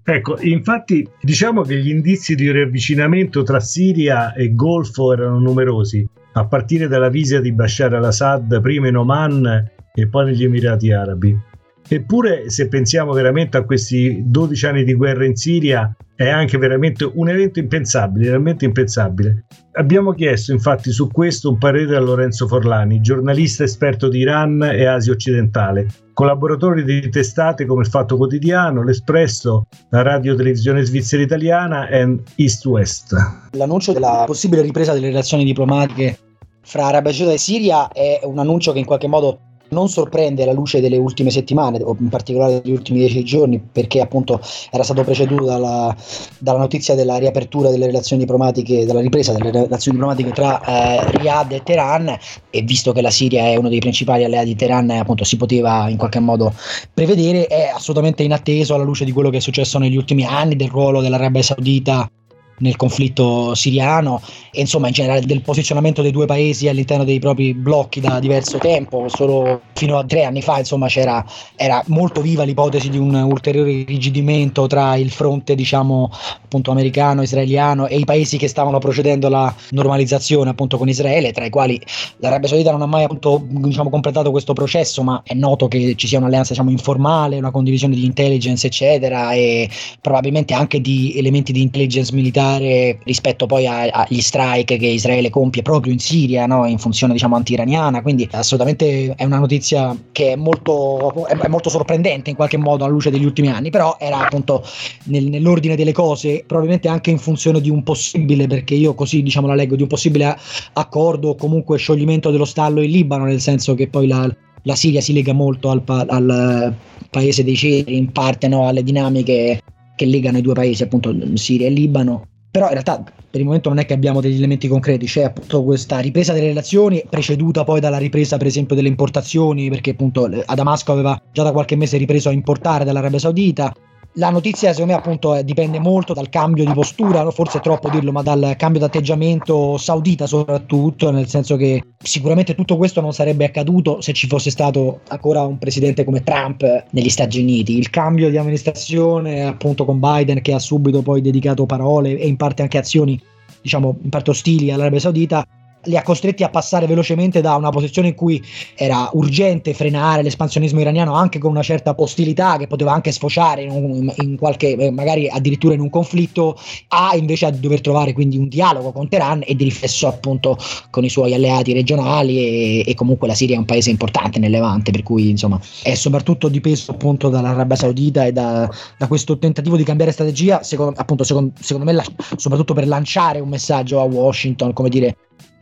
Ecco, 0.04 0.38
infatti 0.40 1.08
diciamo 1.18 1.62
che 1.62 1.78
gli 1.78 1.88
indizi 1.88 2.34
di 2.34 2.52
riavvicinamento 2.52 3.42
tra 3.42 3.60
Siria 3.60 4.34
e 4.34 4.52
Golfo 4.54 5.14
erano 5.14 5.38
numerosi, 5.38 6.06
a 6.34 6.46
partire 6.46 6.88
dalla 6.88 7.08
visita 7.08 7.40
di 7.40 7.52
Bashar 7.52 7.94
al-Assad 7.94 8.60
prima 8.60 8.88
in 8.88 8.96
Oman 8.98 9.70
e 9.94 10.08
poi 10.08 10.26
negli 10.26 10.44
Emirati 10.44 10.92
Arabi. 10.92 11.52
Eppure, 11.86 12.48
se 12.48 12.68
pensiamo 12.68 13.12
veramente 13.12 13.56
a 13.56 13.64
questi 13.64 14.22
12 14.24 14.66
anni 14.66 14.84
di 14.84 14.94
guerra 14.94 15.26
in 15.26 15.36
Siria, 15.36 15.94
è 16.16 16.28
anche 16.28 16.56
veramente 16.58 17.10
un 17.12 17.28
evento 17.28 17.58
impensabile, 17.58 18.28
realmente 18.28 18.64
impensabile. 18.64 19.44
Abbiamo 19.72 20.12
chiesto 20.12 20.52
infatti 20.52 20.92
su 20.92 21.08
questo 21.08 21.50
un 21.50 21.58
parere 21.58 21.96
a 21.96 22.00
Lorenzo 22.00 22.46
Forlani, 22.46 23.00
giornalista 23.00 23.64
esperto 23.64 24.08
di 24.08 24.18
Iran 24.18 24.62
e 24.62 24.86
Asia 24.86 25.12
occidentale, 25.12 25.88
collaboratore 26.12 26.84
di 26.84 27.08
testate 27.10 27.66
come 27.66 27.82
il 27.82 27.88
Fatto 27.88 28.16
Quotidiano, 28.16 28.84
l'Espresso, 28.84 29.66
la 29.90 30.02
radio 30.02 30.36
televisione 30.36 30.84
svizzera 30.84 31.22
italiana 31.22 31.88
e 31.88 32.20
East 32.36 32.64
West. 32.66 33.14
L'annuncio 33.52 33.92
della 33.92 34.22
possibile 34.24 34.62
ripresa 34.62 34.92
delle 34.92 35.08
relazioni 35.08 35.44
diplomatiche 35.44 36.18
fra 36.62 36.86
Arabia 36.86 37.12
Saudita 37.12 37.34
e 37.34 37.38
Siria 37.38 37.88
è 37.88 38.20
un 38.22 38.38
annuncio 38.38 38.72
che 38.72 38.78
in 38.78 38.86
qualche 38.86 39.08
modo 39.08 39.40
non 39.68 39.88
sorprende 39.88 40.42
alla 40.42 40.52
luce 40.52 40.80
delle 40.80 40.96
ultime 40.96 41.30
settimane, 41.30 41.80
o 41.82 41.96
in 41.98 42.08
particolare 42.08 42.60
degli 42.60 42.72
ultimi 42.72 42.98
dieci 43.00 43.24
giorni, 43.24 43.60
perché 43.60 44.00
appunto 44.00 44.40
era 44.70 44.82
stato 44.82 45.02
preceduto 45.02 45.44
dalla, 45.44 45.94
dalla 46.38 46.58
notizia 46.58 46.94
della 46.94 47.16
riapertura 47.16 47.70
delle 47.70 47.86
relazioni 47.86 48.22
diplomatiche, 48.22 48.84
della 48.84 49.00
ripresa 49.00 49.32
delle 49.32 49.50
relazioni 49.50 49.96
diplomatiche 49.96 50.30
tra 50.30 50.60
eh, 50.62 51.10
Riyadh 51.16 51.52
e 51.52 51.62
Teheran, 51.62 52.18
e 52.50 52.62
visto 52.62 52.92
che 52.92 53.00
la 53.00 53.10
Siria 53.10 53.44
è 53.44 53.56
uno 53.56 53.68
dei 53.68 53.80
principali 53.80 54.24
alleati 54.24 54.46
di 54.46 54.56
Teheran, 54.56 54.90
appunto 54.90 55.24
si 55.24 55.36
poteva 55.36 55.88
in 55.88 55.96
qualche 55.96 56.20
modo 56.20 56.52
prevedere, 56.92 57.46
è 57.46 57.70
assolutamente 57.74 58.22
inatteso 58.22 58.74
alla 58.74 58.84
luce 58.84 59.04
di 59.04 59.12
quello 59.12 59.30
che 59.30 59.38
è 59.38 59.40
successo 59.40 59.78
negli 59.78 59.96
ultimi 59.96 60.24
anni, 60.24 60.56
del 60.56 60.68
ruolo 60.68 61.00
dell'Arabia 61.00 61.42
Saudita 61.42 62.08
nel 62.58 62.76
conflitto 62.76 63.54
siriano 63.54 64.20
e 64.52 64.60
insomma 64.60 64.86
in 64.88 64.92
generale 64.92 65.20
del 65.26 65.40
posizionamento 65.40 66.02
dei 66.02 66.12
due 66.12 66.26
paesi 66.26 66.68
all'interno 66.68 67.04
dei 67.04 67.18
propri 67.18 67.54
blocchi 67.54 68.00
da 68.00 68.20
diverso 68.20 68.58
tempo. 68.58 69.08
Solo 69.08 69.62
fino 69.72 69.98
a 69.98 70.04
tre 70.04 70.24
anni 70.24 70.42
fa 70.42 70.58
insomma 70.58 70.86
c'era 70.86 71.24
era 71.56 71.82
molto 71.86 72.20
viva 72.20 72.44
l'ipotesi 72.44 72.90
di 72.90 72.98
un 72.98 73.14
ulteriore 73.14 73.72
irrigidimento 73.72 74.66
tra 74.66 74.94
il 74.96 75.10
fronte 75.10 75.54
diciamo 75.54 76.10
appunto 76.44 76.70
americano, 76.70 77.22
israeliano 77.22 77.86
e 77.86 77.96
i 77.96 78.04
paesi 78.04 78.36
che 78.36 78.48
stavano 78.48 78.78
procedendo 78.78 79.26
alla 79.26 79.52
normalizzazione 79.70 80.50
appunto 80.50 80.78
con 80.78 80.88
Israele, 80.88 81.32
tra 81.32 81.44
i 81.44 81.50
quali 81.50 81.80
l'Arabia 82.18 82.48
Saudita 82.48 82.70
non 82.70 82.82
ha 82.82 82.86
mai 82.86 83.04
appunto 83.04 83.42
diciamo 83.44 83.90
completato 83.90 84.30
questo 84.30 84.52
processo, 84.52 85.02
ma 85.02 85.22
è 85.24 85.34
noto 85.34 85.66
che 85.66 85.94
ci 85.96 86.06
sia 86.06 86.18
un'alleanza 86.18 86.52
diciamo 86.52 86.70
informale, 86.70 87.38
una 87.38 87.50
condivisione 87.50 87.94
di 87.94 88.04
intelligence 88.04 88.66
eccetera 88.66 89.32
e 89.32 89.68
probabilmente 90.00 90.54
anche 90.54 90.80
di 90.80 91.14
elementi 91.16 91.52
di 91.52 91.62
intelligence 91.62 92.12
militare 92.12 92.43
militare 92.44 92.98
rispetto 93.04 93.46
poi 93.46 93.66
agli 93.66 94.20
strike 94.20 94.76
che 94.76 94.86
Israele 94.86 95.30
compie 95.30 95.62
proprio 95.62 95.92
in 95.92 95.98
Siria, 95.98 96.46
no? 96.46 96.66
in 96.66 96.78
funzione 96.78 97.12
diciamo 97.14 97.36
anti-iraniana, 97.36 98.02
quindi 98.02 98.28
assolutamente 98.30 99.14
è 99.16 99.24
una 99.24 99.38
notizia 99.38 99.96
che 100.12 100.32
è 100.32 100.36
molto, 100.36 101.26
è 101.26 101.48
molto 101.48 101.70
sorprendente 101.70 102.30
in 102.30 102.36
qualche 102.36 102.56
modo 102.56 102.84
alla 102.84 102.92
luce 102.92 103.10
degli 103.10 103.24
ultimi 103.24 103.48
anni, 103.48 103.70
però 103.70 103.96
era 103.98 104.18
appunto 104.18 104.62
nel, 105.04 105.24
nell'ordine 105.24 105.76
delle 105.76 105.92
cose, 105.92 106.44
probabilmente 106.46 106.88
anche 106.88 107.10
in 107.10 107.18
funzione 107.18 107.60
di 107.60 107.70
un 107.70 107.82
possibile, 107.82 108.46
perché 108.46 108.74
io 108.74 108.94
così 108.94 109.22
diciamo 109.22 109.46
la 109.46 109.54
leggo, 109.54 109.76
di 109.76 109.82
un 109.82 109.88
possibile 109.88 110.36
accordo 110.74 111.30
o 111.30 111.34
comunque 111.34 111.78
scioglimento 111.78 112.30
dello 112.30 112.44
stallo 112.44 112.82
in 112.82 112.90
Libano, 112.90 113.24
nel 113.24 113.40
senso 113.40 113.74
che 113.74 113.88
poi 113.88 114.06
la, 114.06 114.28
la 114.62 114.74
Siria 114.74 115.00
si 115.00 115.12
lega 115.12 115.32
molto 115.32 115.70
al, 115.70 115.82
al 115.86 116.74
paese 117.10 117.44
dei 117.44 117.56
ceri, 117.56 117.96
in 117.96 118.12
parte 118.12 118.48
no, 118.48 118.66
alle 118.66 118.82
dinamiche 118.82 119.60
che 119.96 120.06
legano 120.06 120.38
i 120.38 120.42
due 120.42 120.54
paesi, 120.54 120.82
appunto 120.82 121.14
Siria 121.34 121.68
e 121.68 121.70
Libano, 121.70 122.28
però 122.54 122.66
in 122.66 122.72
realtà 122.74 123.02
per 123.02 123.40
il 123.40 123.46
momento 123.46 123.68
non 123.68 123.78
è 123.78 123.84
che 123.84 123.94
abbiamo 123.94 124.20
degli 124.20 124.36
elementi 124.36 124.68
concreti, 124.68 125.06
c'è 125.06 125.24
appunto 125.24 125.64
questa 125.64 125.98
ripresa 125.98 126.32
delle 126.32 126.46
relazioni 126.46 127.02
preceduta 127.10 127.64
poi 127.64 127.80
dalla 127.80 127.98
ripresa 127.98 128.36
per 128.36 128.46
esempio 128.46 128.76
delle 128.76 128.86
importazioni, 128.86 129.68
perché 129.70 129.90
appunto 129.90 130.30
a 130.44 130.54
Damasco 130.54 130.92
aveva 130.92 131.20
già 131.32 131.42
da 131.42 131.50
qualche 131.50 131.74
mese 131.74 131.96
ripreso 131.96 132.28
a 132.28 132.32
importare 132.32 132.84
dall'Arabia 132.84 133.18
Saudita, 133.18 133.74
la 134.14 134.30
notizia 134.30 134.72
secondo 134.72 134.92
me 134.92 134.98
appunto 134.98 135.40
dipende 135.42 135.78
molto 135.78 136.12
dal 136.12 136.28
cambio 136.28 136.64
di 136.64 136.72
postura, 136.72 137.28
forse 137.30 137.58
è 137.58 137.60
troppo 137.60 137.88
dirlo, 137.88 138.12
ma 138.12 138.22
dal 138.22 138.54
cambio 138.56 138.80
di 138.80 138.86
atteggiamento 138.86 139.76
saudita 139.76 140.26
soprattutto, 140.26 141.10
nel 141.10 141.26
senso 141.26 141.56
che 141.56 141.82
sicuramente 141.98 142.54
tutto 142.54 142.76
questo 142.76 143.00
non 143.00 143.12
sarebbe 143.12 143.44
accaduto 143.44 144.00
se 144.00 144.12
ci 144.12 144.26
fosse 144.26 144.50
stato 144.50 145.00
ancora 145.08 145.42
un 145.42 145.58
presidente 145.58 146.04
come 146.04 146.22
Trump 146.22 146.84
negli 146.90 147.08
Stati 147.08 147.40
Uniti. 147.40 147.76
Il 147.76 147.90
cambio 147.90 148.30
di 148.30 148.36
amministrazione 148.36 149.44
appunto 149.44 149.84
con 149.84 149.98
Biden 149.98 150.40
che 150.42 150.52
ha 150.54 150.58
subito 150.58 151.02
poi 151.02 151.20
dedicato 151.20 151.66
parole 151.66 152.16
e 152.16 152.26
in 152.26 152.36
parte 152.36 152.62
anche 152.62 152.78
azioni 152.78 153.20
diciamo 153.60 153.96
in 154.02 154.10
parte 154.10 154.30
ostili 154.30 154.70
all'Arabia 154.70 155.00
Saudita 155.00 155.44
li 155.86 155.96
ha 155.96 156.02
costretti 156.02 156.42
a 156.42 156.48
passare 156.48 156.86
velocemente 156.86 157.40
da 157.40 157.56
una 157.56 157.70
posizione 157.70 158.08
in 158.08 158.14
cui 158.14 158.42
era 158.74 159.08
urgente 159.12 159.74
frenare 159.74 160.22
l'espansionismo 160.22 160.80
iraniano 160.80 161.14
anche 161.14 161.38
con 161.38 161.50
una 161.50 161.62
certa 161.62 161.94
ostilità 161.96 162.56
che 162.56 162.66
poteva 162.66 162.92
anche 162.92 163.12
sfociare 163.12 163.62
in, 163.62 163.70
un, 163.70 164.12
in 164.16 164.36
qualche, 164.36 164.76
eh, 164.76 164.90
magari 164.90 165.28
addirittura 165.28 165.74
in 165.74 165.80
un 165.80 165.90
conflitto, 165.90 166.56
a 166.88 167.14
invece 167.16 167.46
a 167.46 167.50
dover 167.50 167.80
trovare 167.80 168.12
quindi 168.12 168.36
un 168.36 168.48
dialogo 168.48 168.92
con 168.92 169.08
Teheran 169.08 169.42
e 169.44 169.54
di 169.54 169.64
riflesso 169.64 170.06
appunto 170.06 170.56
con 170.90 171.04
i 171.04 171.08
suoi 171.08 171.34
alleati 171.34 171.72
regionali 171.72 172.38
e, 172.38 172.84
e 172.86 172.94
comunque 172.94 173.28
la 173.28 173.34
Siria 173.34 173.56
è 173.56 173.58
un 173.58 173.64
paese 173.64 173.90
importante 173.90 174.38
nel 174.38 174.50
Levante, 174.50 174.90
per 174.90 175.02
cui 175.02 175.30
insomma 175.30 175.60
è 175.82 175.94
soprattutto 175.94 176.48
dipeso 176.48 176.92
appunto 176.92 177.28
dall'Arabia 177.28 177.76
Saudita 177.76 178.24
e 178.24 178.32
da, 178.32 178.68
da 178.96 179.06
questo 179.08 179.38
tentativo 179.38 179.76
di 179.76 179.84
cambiare 179.84 180.12
strategia, 180.12 180.62
secondo, 180.62 180.94
appunto 180.98 181.24
secondo, 181.24 181.52
secondo 181.60 181.86
me 181.86 181.92
la, 181.92 182.04
soprattutto 182.36 182.74
per 182.74 182.86
lanciare 182.86 183.40
un 183.40 183.48
messaggio 183.48 184.00
a 184.00 184.04
Washington, 184.04 184.72
come 184.72 184.88
dire 184.88 185.16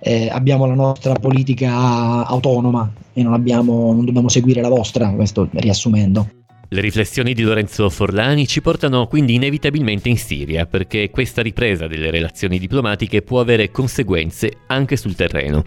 eh, 0.04 0.28
abbiamo 0.30 0.66
la 0.66 0.74
nostra 0.74 1.14
politica 1.14 2.26
autonoma 2.26 2.92
e 3.12 3.22
non, 3.22 3.34
abbiamo, 3.34 3.92
non 3.92 4.04
dobbiamo 4.04 4.28
seguire 4.28 4.60
la 4.60 4.68
vostra, 4.68 5.08
questo 5.10 5.48
riassumendo. 5.52 6.28
Le 6.68 6.80
riflessioni 6.80 7.34
di 7.34 7.42
Lorenzo 7.42 7.88
Forlani 7.90 8.46
ci 8.46 8.62
portano 8.62 9.06
quindi 9.06 9.34
inevitabilmente 9.34 10.08
in 10.08 10.16
Siria, 10.16 10.66
perché 10.66 11.10
questa 11.10 11.42
ripresa 11.42 11.86
delle 11.86 12.10
relazioni 12.10 12.58
diplomatiche 12.58 13.22
può 13.22 13.40
avere 13.40 13.70
conseguenze 13.70 14.50
anche 14.68 14.96
sul 14.96 15.14
terreno. 15.14 15.62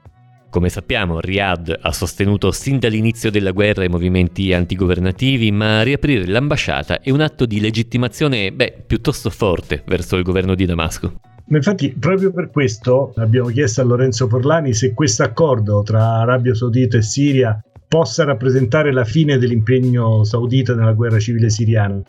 Come 0.50 0.70
sappiamo, 0.70 1.20
Riyadh 1.20 1.80
ha 1.82 1.92
sostenuto 1.92 2.52
sin 2.52 2.80
dall'inizio 2.80 3.30
della 3.30 3.52
guerra 3.52 3.84
i 3.84 3.90
movimenti 3.90 4.52
antigovernativi, 4.52 5.52
ma 5.52 5.84
riaprire 5.84 6.26
l'ambasciata 6.26 7.02
è 7.02 7.12
un 7.12 7.22
atto 7.22 7.46
di 7.46 7.60
legittimazione, 7.60 8.52
beh, 8.52 8.84
piuttosto 8.88 9.30
forte 9.30 9.84
verso 9.86 10.16
il 10.16 10.24
governo 10.24 10.56
di 10.56 10.66
Damasco. 10.66 11.20
Ma 11.48 11.58
infatti, 11.58 11.94
proprio 11.94 12.32
per 12.32 12.50
questo 12.50 13.14
abbiamo 13.18 13.50
chiesto 13.50 13.82
a 13.82 13.84
Lorenzo 13.84 14.28
Forlani 14.28 14.74
se 14.74 14.94
questo 14.94 15.24
accordo 15.24 15.84
tra 15.84 16.20
Arabia 16.22 16.56
Saudita 16.56 16.98
e 16.98 17.04
Siria 17.04 17.60
possa 17.88 18.24
rappresentare 18.24 18.92
la 18.92 19.06
fine 19.06 19.38
dell'impegno 19.38 20.24
saudita 20.24 20.74
nella 20.74 20.94
guerra 20.94 21.20
civile 21.20 21.50
siriana 21.52 22.02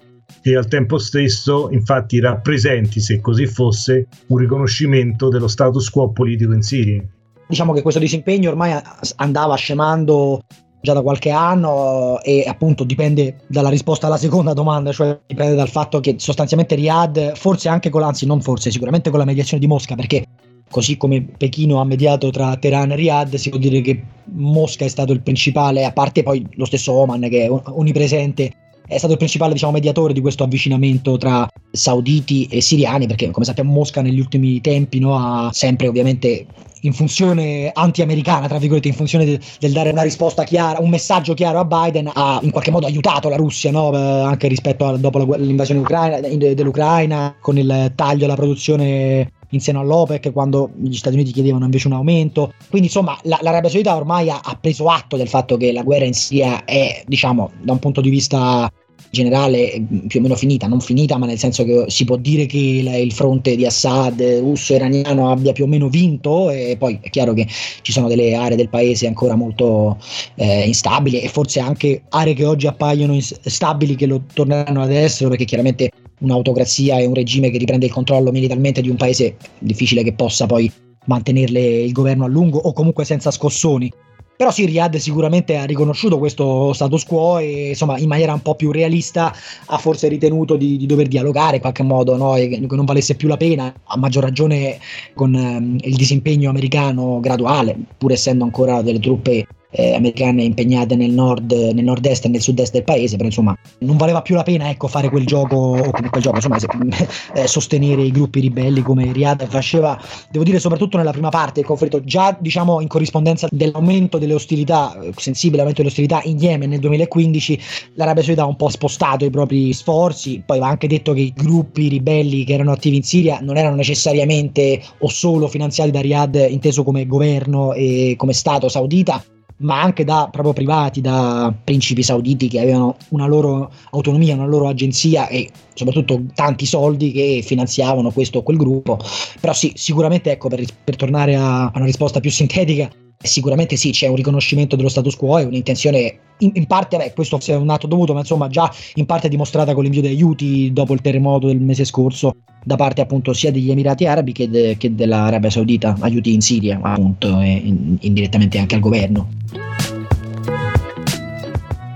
e 0.43 0.57
al 0.57 0.69
tempo 0.69 0.99
stesso, 0.99 1.71
infatti, 1.71 2.19
rappresenti, 2.21 3.01
se 3.01 3.21
così 3.21 3.47
fosse, 3.47 4.07
un 4.29 4.39
riconoscimento 4.39 5.29
dello 5.29 5.49
status 5.49 5.91
quo 5.91 6.11
politico 6.13 6.53
in 6.53 6.63
Siria. 6.63 7.05
Diciamo 7.49 7.73
che 7.73 7.83
questo 7.83 8.01
disimpegno 8.01 8.51
ormai 8.51 8.81
andava 9.17 9.55
scemando 9.55 10.43
già 10.81 10.93
da 10.93 11.03
qualche 11.03 11.31
anno 11.31 12.21
e 12.23 12.45
appunto 12.47 12.85
dipende 12.85 13.39
dalla 13.49 13.69
risposta 13.69 14.07
alla 14.07 14.17
seconda 14.17 14.53
domanda, 14.53 14.93
cioè 14.93 15.19
dipende 15.27 15.55
dal 15.55 15.69
fatto 15.69 16.01
che 16.01 16.17
sostanzialmente 16.19 16.75
Riyadh, 16.75 17.33
forse 17.35 17.69
anche 17.69 17.91
con, 17.91 18.03
anzi 18.03 18.27
non 18.27 18.41
forse, 18.41 18.71
sicuramente 18.71 19.11
con 19.11 19.19
la 19.19 19.25
mediazione 19.25 19.61
di 19.61 19.67
Mosca, 19.69 19.95
perché 19.95 20.25
così 20.69 20.97
come 20.97 21.23
Pechino 21.23 21.81
ha 21.81 21.85
mediato 21.85 22.31
tra 22.31 22.57
Teheran 22.57 22.93
e 22.93 22.97
Riyadh, 22.97 23.35
si 23.35 23.51
può 23.51 23.59
dire 23.59 23.81
che 23.81 24.03
Mosca 24.35 24.85
è 24.85 24.89
stato 24.89 25.13
il 25.13 25.23
principale, 25.23 25.85
a 25.85 25.93
parte 25.93 26.23
poi 26.23 26.47
lo 26.53 26.65
stesso 26.65 26.93
Oman 26.93 27.29
che 27.29 27.45
è 27.45 27.51
onnipresente, 27.51 28.53
è 28.87 28.99
stato 28.99 29.13
il 29.13 29.19
principale 29.19 29.53
diciamo, 29.53 29.73
mediatore 29.73 30.13
di 30.13 30.21
questo 30.21 30.45
avvicinamento 30.45 31.17
tra 31.17 31.49
sauditi 31.73 32.47
e 32.47 32.61
siriani, 32.61 33.07
perché 33.07 33.31
come 33.31 33.45
sappiamo 33.45 33.73
Mosca 33.73 34.01
negli 34.01 34.21
ultimi 34.21 34.61
tempi 34.61 34.99
no, 34.99 35.17
ha 35.17 35.51
sempre 35.53 35.89
ovviamente 35.89 36.47
in 36.87 36.93
funzione 36.93 37.71
anti-americana, 37.73 38.47
tra 38.49 38.59
virgolette, 38.59 38.89
in 38.89 38.95
funzione 38.95 39.25
de- 39.25 39.41
del 39.59 39.73
dare 39.73 39.91
una 39.91 40.03
risposta 40.03 40.45
chiara, 40.45 40.81
un 40.81 40.89
messaggio 40.89 41.35
chiaro 41.35 41.59
a 41.59 41.65
Biden, 41.65 42.11
ha 42.13 42.39
in 42.43 42.51
qualche 42.51 42.71
modo 42.71 42.87
aiutato 42.87 43.29
la 43.29 43.37
Russia, 43.37 43.71
no? 43.71 43.93
eh, 43.93 43.97
anche 43.97 44.49
rispetto 44.49 44.87
a 44.87 44.97
dopo 44.97 45.19
la, 45.19 45.37
l'invasione 45.37 45.81
Ucraina, 45.81 46.21
de- 46.21 46.55
dell'Ucraina, 46.55 47.37
con 47.41 47.59
il 47.59 47.93
taglio 47.95 48.25
alla 48.25 48.35
produzione 48.35 49.33
in 49.51 49.61
seno 49.61 49.81
all'OPEC 49.81 50.33
quando 50.33 50.71
gli 50.77 50.95
Stati 50.95 51.15
Uniti 51.15 51.33
chiedevano 51.33 51.65
invece 51.65 51.87
un 51.87 51.95
aumento. 51.95 52.53
Quindi 52.69 52.89
insomma 52.89 53.19
la, 53.23 53.39
l'Arabia 53.43 53.71
Saudita 53.71 53.97
ormai 53.97 54.31
ha, 54.31 54.41
ha, 54.43 54.57
preso 54.61 54.89
atto 54.89 55.17
del 55.17 55.29
fatto 55.29 55.57
che 55.57 55.73
la 55.73 55.83
guerra 55.83 56.05
in 56.05 56.15
Siria 56.15 56.65
è, 56.65 57.03
diciamo, 57.07 57.51
da 57.63 57.73
un 57.73 57.79
punto 57.79 58.01
di 58.01 58.11
vista 58.11 58.71
generale 59.11 59.83
più 60.07 60.21
o 60.21 60.23
meno 60.23 60.37
finita, 60.37 60.67
non 60.67 60.81
finita, 60.81 61.17
ma 61.17 61.27
nel 61.27 61.39
senso 61.39 61.65
che 61.65 61.85
si 61.89 62.05
può 62.05 62.17
dire 62.17 62.47
che 62.47 62.59
il, 62.59 63.13
fronte 63.13 63.57
di 63.57 63.65
Assad 63.65 64.21
russo-iraniano 64.41 65.31
abbia 65.31 65.53
più 65.53 65.65
o 65.65 65.67
meno 65.67 65.89
vinto 65.89 66.51
e 66.51 66.77
poi 66.79 66.99
è 67.01 67.11
chiaro 67.11 67.33
che 67.33 67.47
ci 67.83 67.93
sono 67.93 68.09
delle 68.09 68.35
aree 68.35 68.57
del 68.57 68.69
paese 68.69 69.07
ancora 69.07 69.35
molto 69.35 69.99
eh, 70.35 70.67
instabili 70.67 71.21
e 71.21 71.29
forse 71.29 71.61
anche 71.61 72.03
aree 72.11 72.35
che 72.35 72.45
oggi 72.45 72.67
appaiono 72.67 73.15
instabili 73.15 73.95
che 73.95 74.07
lo 74.07 74.23
torneranno 74.33 74.83
ad 74.83 74.93
essere 74.93 75.31
perché 75.31 75.45
chiaramente 75.45 75.91
un'autocrazia 76.21 76.99
e 76.99 77.07
un 77.07 77.15
regime 77.15 77.51
che 77.51 77.59
riprende 77.59 77.87
il 77.87 77.93
controllo 77.93 78.31
militarmente 78.31 78.81
di 78.81 78.89
un 78.89 78.97
paese 78.97 79.37
difficile 79.59 80.03
che 80.03 80.13
possa 80.13 80.47
poi 80.47 80.71
mantenerle 81.07 81.61
il 81.61 81.93
governo 81.93 82.25
a 82.25 82.29
lungo 82.29 82.59
o 82.59 82.73
comunque 82.73 83.05
senza 83.05 83.31
scossoni. 83.31 83.91
Però 84.37 84.51
sì, 84.51 84.67
Riyadh 84.67 84.97
sicuramente 84.97 85.57
ha 85.57 85.65
riconosciuto 85.65 86.19
questo 86.19 86.73
status 86.75 87.05
quo 87.05 87.39
e 87.39 87.69
insomma 87.71 87.97
in 87.99 88.09
maniera 88.09 88.35
un 88.35 88.43
po' 88.43 88.55
più 88.55 88.71
realista 88.71 89.35
ha 89.67 89.79
forse 89.79 90.09
ritenuto 90.09 90.57
di, 90.57 90.77
di 90.77 90.85
dover 90.85 91.09
dialogare 91.09 91.57
in 91.57 91.63
qualche 91.63 91.83
modo, 91.83 92.17
no? 92.17 92.35
che 92.35 92.61
non 92.69 92.85
valesse 92.85 93.15
più 93.15 93.29
la 93.29 93.39
pena, 93.39 93.73
a 93.85 93.97
maggior 93.97 94.25
ragione 94.25 94.79
con 95.15 95.35
ehm, 95.35 95.79
il 95.81 95.97
disimpegno 95.97 96.51
americano 96.51 97.19
graduale, 97.21 97.77
pur 97.97 98.13
essendo 98.13 98.45
ancora 98.45 98.83
delle 98.83 99.01
truppe 99.01 99.47
eh, 99.71 99.95
americane 99.95 100.43
impegnate 100.43 100.97
nel 100.97 101.11
nord, 101.11 101.53
nel 101.53 101.85
nord-est 101.85 102.25
e 102.25 102.29
nel 102.29 102.41
sud-est 102.41 102.73
del 102.73 102.85
paese, 102.85 103.17
però 103.17 103.29
insomma 103.29 103.57
non 103.81 103.97
valeva 103.97 104.23
più 104.23 104.35
la 104.35 104.43
pena 104.43 104.69
ecco, 104.69 104.89
fare 104.89 105.09
quel 105.09 105.27
gioco, 105.27 105.57
o 105.57 105.91
quel 105.91 106.23
gioco, 106.23 106.37
insomma 106.37 106.59
se, 106.59 106.69
eh, 107.35 107.47
sostenere 107.47 108.03
i 108.03 108.11
gruppi 108.11 108.41
ribelli 108.41 108.83
come 108.83 109.13
Riyadh 109.13 109.47
faceva, 109.49 110.01
devo 110.31 110.45
dire 110.45 110.59
soprattutto 110.59 110.97
nella 110.97 111.13
prima 111.13 111.29
parte 111.29 111.55
del 111.55 111.65
conflitto, 111.65 112.03
già 112.05 112.37
diciamo 112.39 112.81
in 112.81 112.89
corrispondenza 112.89 113.49
dell'aumento 113.51 114.19
delle 114.19 114.35
ostilità, 114.35 114.99
sensibile 115.17 115.61
aumento 115.61 115.83
delle 115.83 115.93
ostilità 115.93 116.21
in 116.25 116.39
Yemen 116.39 116.71
nel 116.71 116.81
2015, 116.81 117.61
l'Arabia 117.95 118.23
Saudita 118.23 118.45
ha 118.45 118.49
un 118.49 118.57
po' 118.57 118.69
spostato 118.69 119.25
i 119.25 119.31
propri 119.31 119.73
sforzi, 119.73 120.43
poi 120.45 120.59
va 120.59 120.69
anche 120.69 120.87
detto 120.87 121.13
che 121.13 121.21
i 121.21 121.33
gruppi 121.35 121.89
ribelli 121.89 122.45
che 122.45 122.55
erano 122.55 122.73
attivi 122.73 122.97
in 122.97 123.03
Siria 123.03 123.39
non 123.41 123.57
erano 123.57 123.77
necessariamente 123.77 124.83
o 124.99 125.09
solo 125.09 125.49
finanziati 125.49 125.91
da 125.91 126.01
Riyadh 126.01 126.47
inteso 126.49 126.83
come 126.83 127.07
governo 127.07 127.73
e 127.73 128.15
come 128.17 128.33
Stato 128.33 128.69
saudita, 128.69 129.23
ma 129.59 129.81
anche 129.81 130.05
da 130.05 130.29
proprio 130.31 130.53
privati, 130.53 131.01
da 131.01 131.55
principi 131.65 132.03
sauditi 132.03 132.49
che 132.49 132.61
avevano 132.61 132.97
una 133.11 133.27
loro 133.27 133.71
autonomia, 133.91 134.35
una 134.35 134.47
loro 134.47 134.69
agenzia 134.69 135.29
e 135.29 135.51
soprattutto 135.75 136.23
tanti 136.35 136.67
soldi 136.67 137.13
che 137.13 137.43
finanziavano 137.45 138.11
questo 138.11 138.39
o 138.39 138.43
quel 138.43 138.57
gruppo. 138.57 138.99
Però 139.41 139.53
sì, 139.53 139.73
sicuramente 139.75 140.31
ecco, 140.31 140.49
per, 140.49 140.63
per 140.85 140.97
tornare 140.97 141.35
a 141.37 141.71
una 141.75 141.85
risposta 141.85 142.21
più 142.21 142.31
sintetica, 142.31 142.91
Sicuramente 143.19 143.77
sì, 143.77 143.91
c'è 143.91 144.09
un 144.09 144.17
riconoscimento 144.17 144.77
dello 144.77 144.91
status 144.91 145.17
quo 145.17 145.39
e 145.39 145.45
un'intenzione, 145.45 146.19
in, 146.39 146.51
in 146.55 146.67
parte, 146.67 146.97
beh, 146.97 147.13
questo 147.15 147.39
è 147.47 147.55
un 147.55 147.71
atto 147.71 147.87
dovuto, 147.87 148.13
ma 148.13 148.21
insomma 148.21 148.49
già 148.49 148.71
in 148.95 149.07
parte 149.07 149.29
dimostrata 149.29 149.75
con 149.75 149.83
l'invio 149.83 150.03
di 150.03 150.09
aiuti 150.09 150.73
dopo 150.73 150.93
il 150.93 151.01
terremoto 151.01 151.47
del 151.47 151.61
mese 151.61 151.85
scorso 151.85 152.37
da 152.65 152.77
parte 152.77 153.01
appunto 153.01 153.33
sia 153.33 153.53
degli 153.53 153.71
Emirati 153.71 154.07
Arabi 154.07 154.33
che, 154.33 154.51
de, 154.51 154.77
che 154.77 154.95
dell'Arabia 154.95 155.51
Saudita, 155.51 155.97
aiuti 156.01 156.35
in 156.35 156.41
Siria 156.41 156.81
appunto 156.83 157.41
e 157.41 157.53
in, 157.53 157.97
indirettamente 158.01 158.59
anche 158.59 158.75
al 158.75 158.81
governo. 158.81 159.29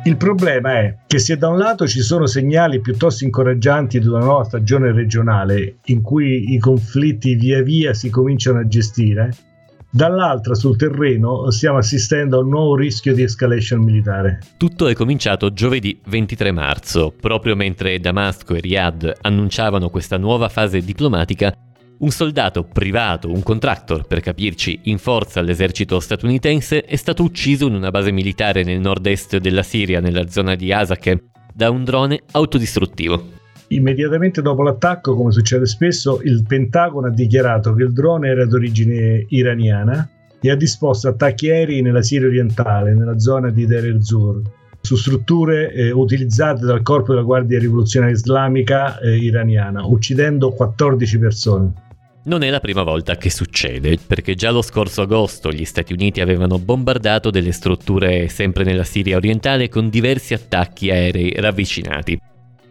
Il 0.04 0.16
problema 0.16 0.78
è 0.78 0.97
che 1.06 1.18
se 1.18 1.37
da 1.37 1.49
un 1.49 1.59
lato 1.59 1.87
ci 1.87 2.00
sono 2.00 2.26
segnali 2.26 2.80
piuttosto 2.80 3.25
incoraggianti 3.25 3.99
di 3.99 4.06
una 4.06 4.25
nuova 4.25 4.44
stagione 4.44 4.92
regionale 4.92 5.76
in 5.87 6.00
cui 6.00 6.54
i 6.54 6.59
conflitti 6.59 7.35
via 7.35 7.62
via 7.62 7.92
si 7.92 8.09
cominciano 8.09 8.61
a 8.61 8.66
gestire, 8.66 9.30
Dall'altra 9.92 10.54
sul 10.54 10.76
terreno 10.76 11.50
stiamo 11.50 11.78
assistendo 11.78 12.37
a 12.38 12.42
un 12.42 12.49
nuovo 12.49 12.76
rischio 12.76 13.12
di 13.12 13.25
escalation 13.25 13.82
militare. 13.82 14.38
Tutto 14.56 14.87
è 14.87 14.94
cominciato 14.94 15.52
giovedì 15.52 16.00
23 16.06 16.52
marzo, 16.52 17.12
proprio 17.20 17.56
mentre 17.56 17.99
Damasco 17.99 18.54
e 18.54 18.61
Riyadh 18.61 19.12
annunciavano 19.23 19.90
questa 19.90 20.16
nuova 20.16 20.49
fase 20.49 20.80
diplomatica. 20.80 21.52
Un 21.99 22.11
soldato 22.11 22.62
privato, 22.62 23.32
un 23.32 23.42
contractor 23.42 24.06
per 24.06 24.20
capirci, 24.20 24.78
in 24.85 24.99
forza 24.99 25.40
all'esercito 25.40 25.99
statunitense, 25.99 26.82
è 26.85 26.94
stato 26.94 27.25
ucciso 27.25 27.66
in 27.66 27.75
una 27.75 27.90
base 27.90 28.12
militare 28.12 28.62
nel 28.62 28.78
nord-est 28.78 29.38
della 29.38 29.64
Siria, 29.64 29.99
nella 29.99 30.28
zona 30.28 30.54
di 30.54 30.73
Asake, 30.73 31.30
da 31.52 31.68
un 31.68 31.82
drone 31.82 32.20
autodistruttivo. 32.30 33.39
Immediatamente 33.73 34.43
dopo 34.43 34.62
l'attacco, 34.62 35.15
come 35.15 35.31
succede 35.31 35.65
spesso, 35.65 36.21
il 36.25 36.43
Pentagono 36.47 37.07
ha 37.07 37.11
dichiarato 37.11 37.73
che 37.75 37.85
il 37.85 37.93
drone 37.93 38.29
era 38.29 38.45
d'origine 38.45 39.27
iraniana 39.29 40.09
e 40.41 40.50
ha 40.50 40.57
disposto 40.57 41.07
attacchi 41.07 41.50
aerei 41.50 41.81
nella 41.81 42.03
Siria 42.03 42.27
orientale, 42.27 42.95
nella 42.95 43.21
zona 43.21 43.50
di 43.50 43.67
Deir 43.67 43.85
el-Zur, 43.85 44.43
su 44.81 44.97
strutture 44.97 45.73
eh, 45.73 45.93
utilizzate 45.93 46.65
dal 46.65 46.83
corpo 46.83 47.12
della 47.12 47.25
Guardia 47.25 47.61
Rivoluzionaria 47.61 48.17
Islamica 48.17 48.99
eh, 48.99 49.17
iraniana, 49.17 49.87
uccidendo 49.87 50.50
14 50.50 51.19
persone. 51.19 51.73
Non 52.23 52.43
è 52.43 52.50
la 52.50 52.61
prima 52.61 52.83
volta 52.83 53.17
che 53.17 53.31
succede, 53.31 53.99
perché 54.05 54.35
già 54.35 54.50
lo 54.50 54.62
scorso 54.62 55.03
agosto 55.03 55.53
gli 55.53 55.65
Stati 55.65 55.93
Uniti 55.93 56.21
avevano 56.21 56.59
bombardato 56.59 57.31
delle 57.31 57.53
strutture 57.53 58.27
sempre 58.27 58.65
nella 58.65 58.85
Siria 58.85 59.17
orientale 59.17 59.69
con 59.69 59.89
diversi 59.89 60.35
attacchi 60.35 60.91
aerei 60.91 61.33
ravvicinati. 61.37 62.19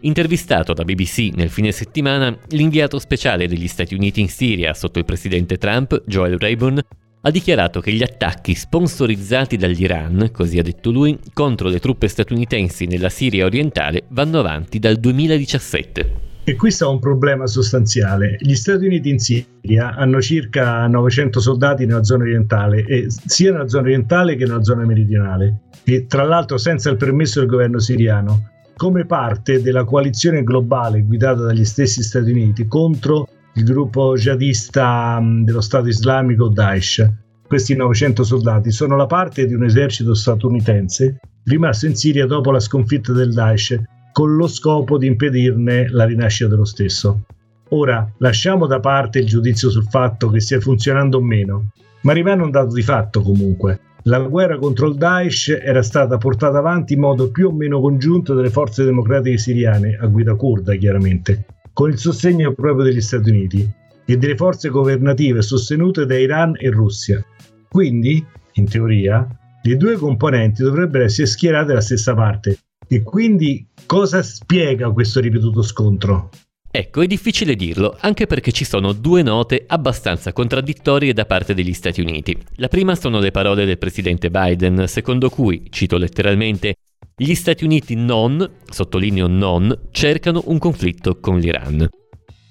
Intervistato 0.02 0.72
da 0.72 0.82
BBC 0.82 1.30
nel 1.34 1.50
fine 1.50 1.72
settimana, 1.72 2.34
l'inviato 2.48 2.98
speciale 2.98 3.46
degli 3.46 3.68
Stati 3.68 3.94
Uniti 3.94 4.22
in 4.22 4.30
Siria 4.30 4.72
sotto 4.72 4.98
il 4.98 5.04
presidente 5.04 5.58
Trump, 5.58 6.04
Joel 6.06 6.38
Rayburn, 6.38 6.80
ha 7.20 7.30
dichiarato 7.30 7.80
che 7.80 7.92
gli 7.92 8.02
attacchi 8.02 8.54
sponsorizzati 8.54 9.58
dall'Iran, 9.58 10.30
così 10.32 10.58
ha 10.58 10.62
detto 10.62 10.90
lui, 10.90 11.18
contro 11.34 11.68
le 11.68 11.80
truppe 11.80 12.08
statunitensi 12.08 12.86
nella 12.86 13.10
Siria 13.10 13.44
orientale 13.44 14.04
vanno 14.08 14.38
avanti 14.38 14.78
dal 14.78 14.96
2017. 14.96 16.28
E 16.44 16.56
questo 16.56 16.86
è 16.86 16.88
un 16.88 16.98
problema 16.98 17.46
sostanziale. 17.46 18.38
Gli 18.40 18.54
Stati 18.54 18.86
Uniti 18.86 19.10
in 19.10 19.18
Siria 19.18 19.94
hanno 19.96 20.22
circa 20.22 20.86
900 20.86 21.40
soldati 21.40 21.84
nella 21.84 22.04
zona 22.04 22.22
orientale, 22.22 23.06
sia 23.26 23.52
nella 23.52 23.68
zona 23.68 23.82
orientale 23.82 24.34
che 24.36 24.46
nella 24.46 24.62
zona 24.62 24.86
meridionale, 24.86 25.64
e 25.84 26.06
tra 26.06 26.22
l'altro 26.24 26.56
senza 26.56 26.88
il 26.88 26.96
permesso 26.96 27.40
del 27.40 27.50
governo 27.50 27.78
siriano 27.78 28.48
come 28.80 29.04
parte 29.04 29.60
della 29.60 29.84
coalizione 29.84 30.42
globale 30.42 31.02
guidata 31.02 31.42
dagli 31.42 31.66
stessi 31.66 32.02
Stati 32.02 32.30
Uniti 32.30 32.66
contro 32.66 33.28
il 33.56 33.64
gruppo 33.64 34.14
jihadista 34.14 35.20
mm, 35.20 35.44
dello 35.44 35.60
Stato 35.60 35.88
islamico 35.88 36.48
Daesh. 36.48 37.06
Questi 37.46 37.76
900 37.76 38.24
soldati 38.24 38.70
sono 38.70 38.96
la 38.96 39.04
parte 39.04 39.44
di 39.44 39.52
un 39.52 39.64
esercito 39.64 40.14
statunitense 40.14 41.18
rimasto 41.44 41.84
in 41.84 41.94
Siria 41.94 42.24
dopo 42.24 42.50
la 42.52 42.58
sconfitta 42.58 43.12
del 43.12 43.34
Daesh 43.34 43.82
con 44.12 44.34
lo 44.34 44.48
scopo 44.48 44.96
di 44.96 45.08
impedirne 45.08 45.90
la 45.90 46.06
rinascita 46.06 46.48
dello 46.48 46.64
stesso. 46.64 47.24
Ora 47.72 48.10
lasciamo 48.16 48.66
da 48.66 48.80
parte 48.80 49.18
il 49.18 49.26
giudizio 49.26 49.68
sul 49.68 49.88
fatto 49.90 50.30
che 50.30 50.40
stia 50.40 50.58
funzionando 50.58 51.18
o 51.18 51.22
meno, 51.22 51.72
ma 52.00 52.14
rimane 52.14 52.42
un 52.42 52.50
dato 52.50 52.72
di 52.72 52.82
fatto 52.82 53.20
comunque 53.20 53.78
la 54.10 54.18
guerra 54.18 54.58
contro 54.58 54.88
il 54.88 54.96
Daesh 54.96 55.56
era 55.62 55.82
stata 55.82 56.18
portata 56.18 56.58
avanti 56.58 56.94
in 56.94 57.00
modo 57.00 57.30
più 57.30 57.46
o 57.46 57.52
meno 57.52 57.80
congiunto 57.80 58.34
dalle 58.34 58.50
forze 58.50 58.82
democratiche 58.82 59.38
siriane, 59.38 59.96
a 60.00 60.06
guida 60.08 60.34
kurda 60.34 60.74
chiaramente, 60.74 61.44
con 61.72 61.90
il 61.90 61.98
sostegno 61.98 62.52
proprio 62.52 62.84
degli 62.86 63.00
Stati 63.00 63.30
Uniti 63.30 63.70
e 64.04 64.16
delle 64.16 64.34
forze 64.34 64.68
governative 64.68 65.42
sostenute 65.42 66.06
da 66.06 66.18
Iran 66.18 66.54
e 66.58 66.70
Russia. 66.70 67.24
Quindi, 67.68 68.24
in 68.54 68.68
teoria, 68.68 69.28
le 69.62 69.76
due 69.76 69.94
componenti 69.94 70.64
dovrebbero 70.64 71.04
essere 71.04 71.28
schierate 71.28 71.68
dalla 71.68 71.80
stessa 71.80 72.12
parte. 72.12 72.58
E 72.88 73.02
quindi 73.04 73.64
cosa 73.86 74.24
spiega 74.24 74.90
questo 74.90 75.20
ripetuto 75.20 75.62
scontro? 75.62 76.30
Ecco, 76.72 77.00
è 77.00 77.06
difficile 77.08 77.56
dirlo, 77.56 77.96
anche 77.98 78.28
perché 78.28 78.52
ci 78.52 78.64
sono 78.64 78.92
due 78.92 79.22
note 79.22 79.64
abbastanza 79.66 80.32
contraddittorie 80.32 81.12
da 81.12 81.26
parte 81.26 81.52
degli 81.52 81.72
Stati 81.72 82.00
Uniti. 82.00 82.36
La 82.56 82.68
prima 82.68 82.94
sono 82.94 83.18
le 83.18 83.32
parole 83.32 83.64
del 83.64 83.76
presidente 83.76 84.30
Biden, 84.30 84.86
secondo 84.86 85.30
cui, 85.30 85.66
cito 85.70 85.96
letteralmente, 85.96 86.76
gli 87.16 87.34
Stati 87.34 87.64
Uniti 87.64 87.96
non, 87.96 88.48
sottolineo 88.70 89.26
non, 89.26 89.88
cercano 89.90 90.42
un 90.46 90.58
conflitto 90.58 91.18
con 91.18 91.40
l'Iran. 91.40 91.88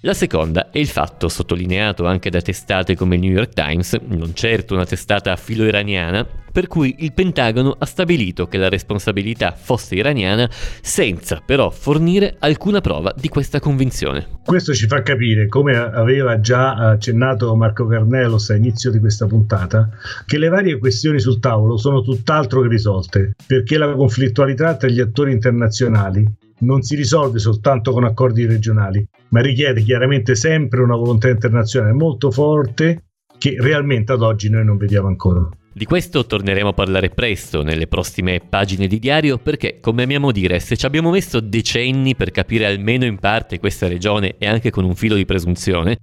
La 0.02 0.14
seconda 0.14 0.70
è 0.70 0.80
il 0.80 0.88
fatto, 0.88 1.30
sottolineato 1.30 2.06
anche 2.06 2.30
da 2.30 2.42
testate 2.42 2.96
come 2.96 3.16
il 3.16 3.22
New 3.22 3.32
York 3.32 3.54
Times, 3.54 3.94
non 4.08 4.34
certo 4.34 4.74
una 4.74 4.86
testata 4.86 5.36
filo-iraniana, 5.38 6.28
per 6.52 6.68
cui 6.68 6.96
il 7.00 7.14
Pentagono 7.14 7.76
ha 7.78 7.86
stabilito 7.86 8.48
che 8.48 8.58
la 8.58 8.70
responsabilità 8.70 9.54
fosse 9.56 9.96
iraniana 9.96 10.50
senza 10.82 11.42
però 11.46 11.70
fornire 11.70 12.36
alcuna 12.40 12.82
prova 12.82 13.14
di 13.16 13.30
questa 13.30 13.60
convinzione. 13.60 14.28
Questo 14.46 14.74
ci 14.74 14.88
fa 14.88 15.02
capire, 15.02 15.48
come 15.48 15.76
aveva 15.76 16.40
già 16.40 16.74
accennato 16.74 17.56
Marco 17.56 17.86
Carnelos 17.88 18.50
all'inizio 18.50 18.92
di 18.92 19.00
questa 19.00 19.28
puntata, 19.28 19.90
che 20.26 20.38
le 20.38 20.50
varie 20.50 20.78
questioni 20.78 21.20
sul 21.20 21.40
tavolo 21.40 21.78
sono 21.78 22.02
tutt'altro 22.02 22.62
che 22.62 22.68
risolte, 22.68 23.36
perché 23.46 23.78
la 23.78 23.94
conflittualità 23.94 24.76
tra 24.76 24.90
gli 24.90 25.00
attori 25.00 25.32
internazionali 25.32 26.26
non 26.60 26.82
si 26.82 26.96
risolve 26.96 27.40
soltanto 27.40 27.92
con 27.92 28.04
accordi 28.04 28.46
regionali, 28.46 29.06
ma 29.30 29.42
richiede 29.42 29.82
chiaramente 29.82 30.36
sempre 30.36 30.82
una 30.82 30.96
volontà 30.96 31.30
internazionale 31.30 31.94
molto 31.94 32.32
forte 32.32 33.04
che 33.38 33.56
realmente 33.58 34.12
ad 34.12 34.22
oggi 34.22 34.50
noi 34.50 34.66
non 34.66 34.78
vediamo 34.78 35.08
ancora. 35.08 35.48
Di 35.80 35.86
questo 35.86 36.26
torneremo 36.26 36.68
a 36.68 36.74
parlare 36.74 37.10
presto 37.10 37.64
nelle 37.64 37.88
prossime 37.88 38.42
pagine 38.42 38.86
di 38.86 39.00
diario 39.00 39.38
perché, 39.38 39.78
come 39.80 40.04
amiamo 40.04 40.34
dire, 40.34 40.60
se 40.60 40.76
ci 40.76 40.86
abbiamo 40.86 41.10
messo 41.10 41.40
decenni 41.40 42.18
per 42.18 42.32
capire 42.32 42.66
almeno 42.66 43.06
in 43.06 43.18
parte 43.18 43.60
questa 43.60 43.88
regione 43.88 44.36
e 44.40 44.46
anche 44.46 44.72
con 44.72 44.84
un 44.84 44.94
filo 44.94 45.16
di 45.16 45.24
presunzione, 45.24 46.00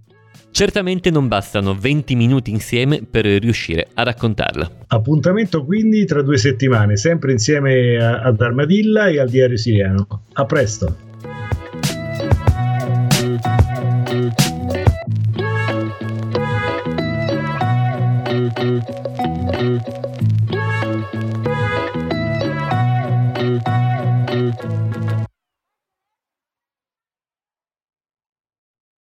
Certamente 0.51 1.11
non 1.11 1.29
bastano 1.29 1.75
20 1.75 2.15
minuti 2.15 2.51
insieme 2.51 3.03
per 3.03 3.27
riuscire 3.27 3.89
a 3.93 4.05
raccontarla. 4.05 4.71
Appuntamento 4.87 5.63
quindi 5.67 6.07
tra 6.07 6.23
due 6.23 6.39
settimane, 6.39 6.97
sempre 6.97 7.33
insieme 7.33 7.99
ad 7.99 8.41
Armadilla 8.41 9.09
e 9.09 9.21
al 9.21 9.29
diario 9.29 9.59
siriano. 9.59 10.07
A 10.33 10.47
presto! 10.47 10.97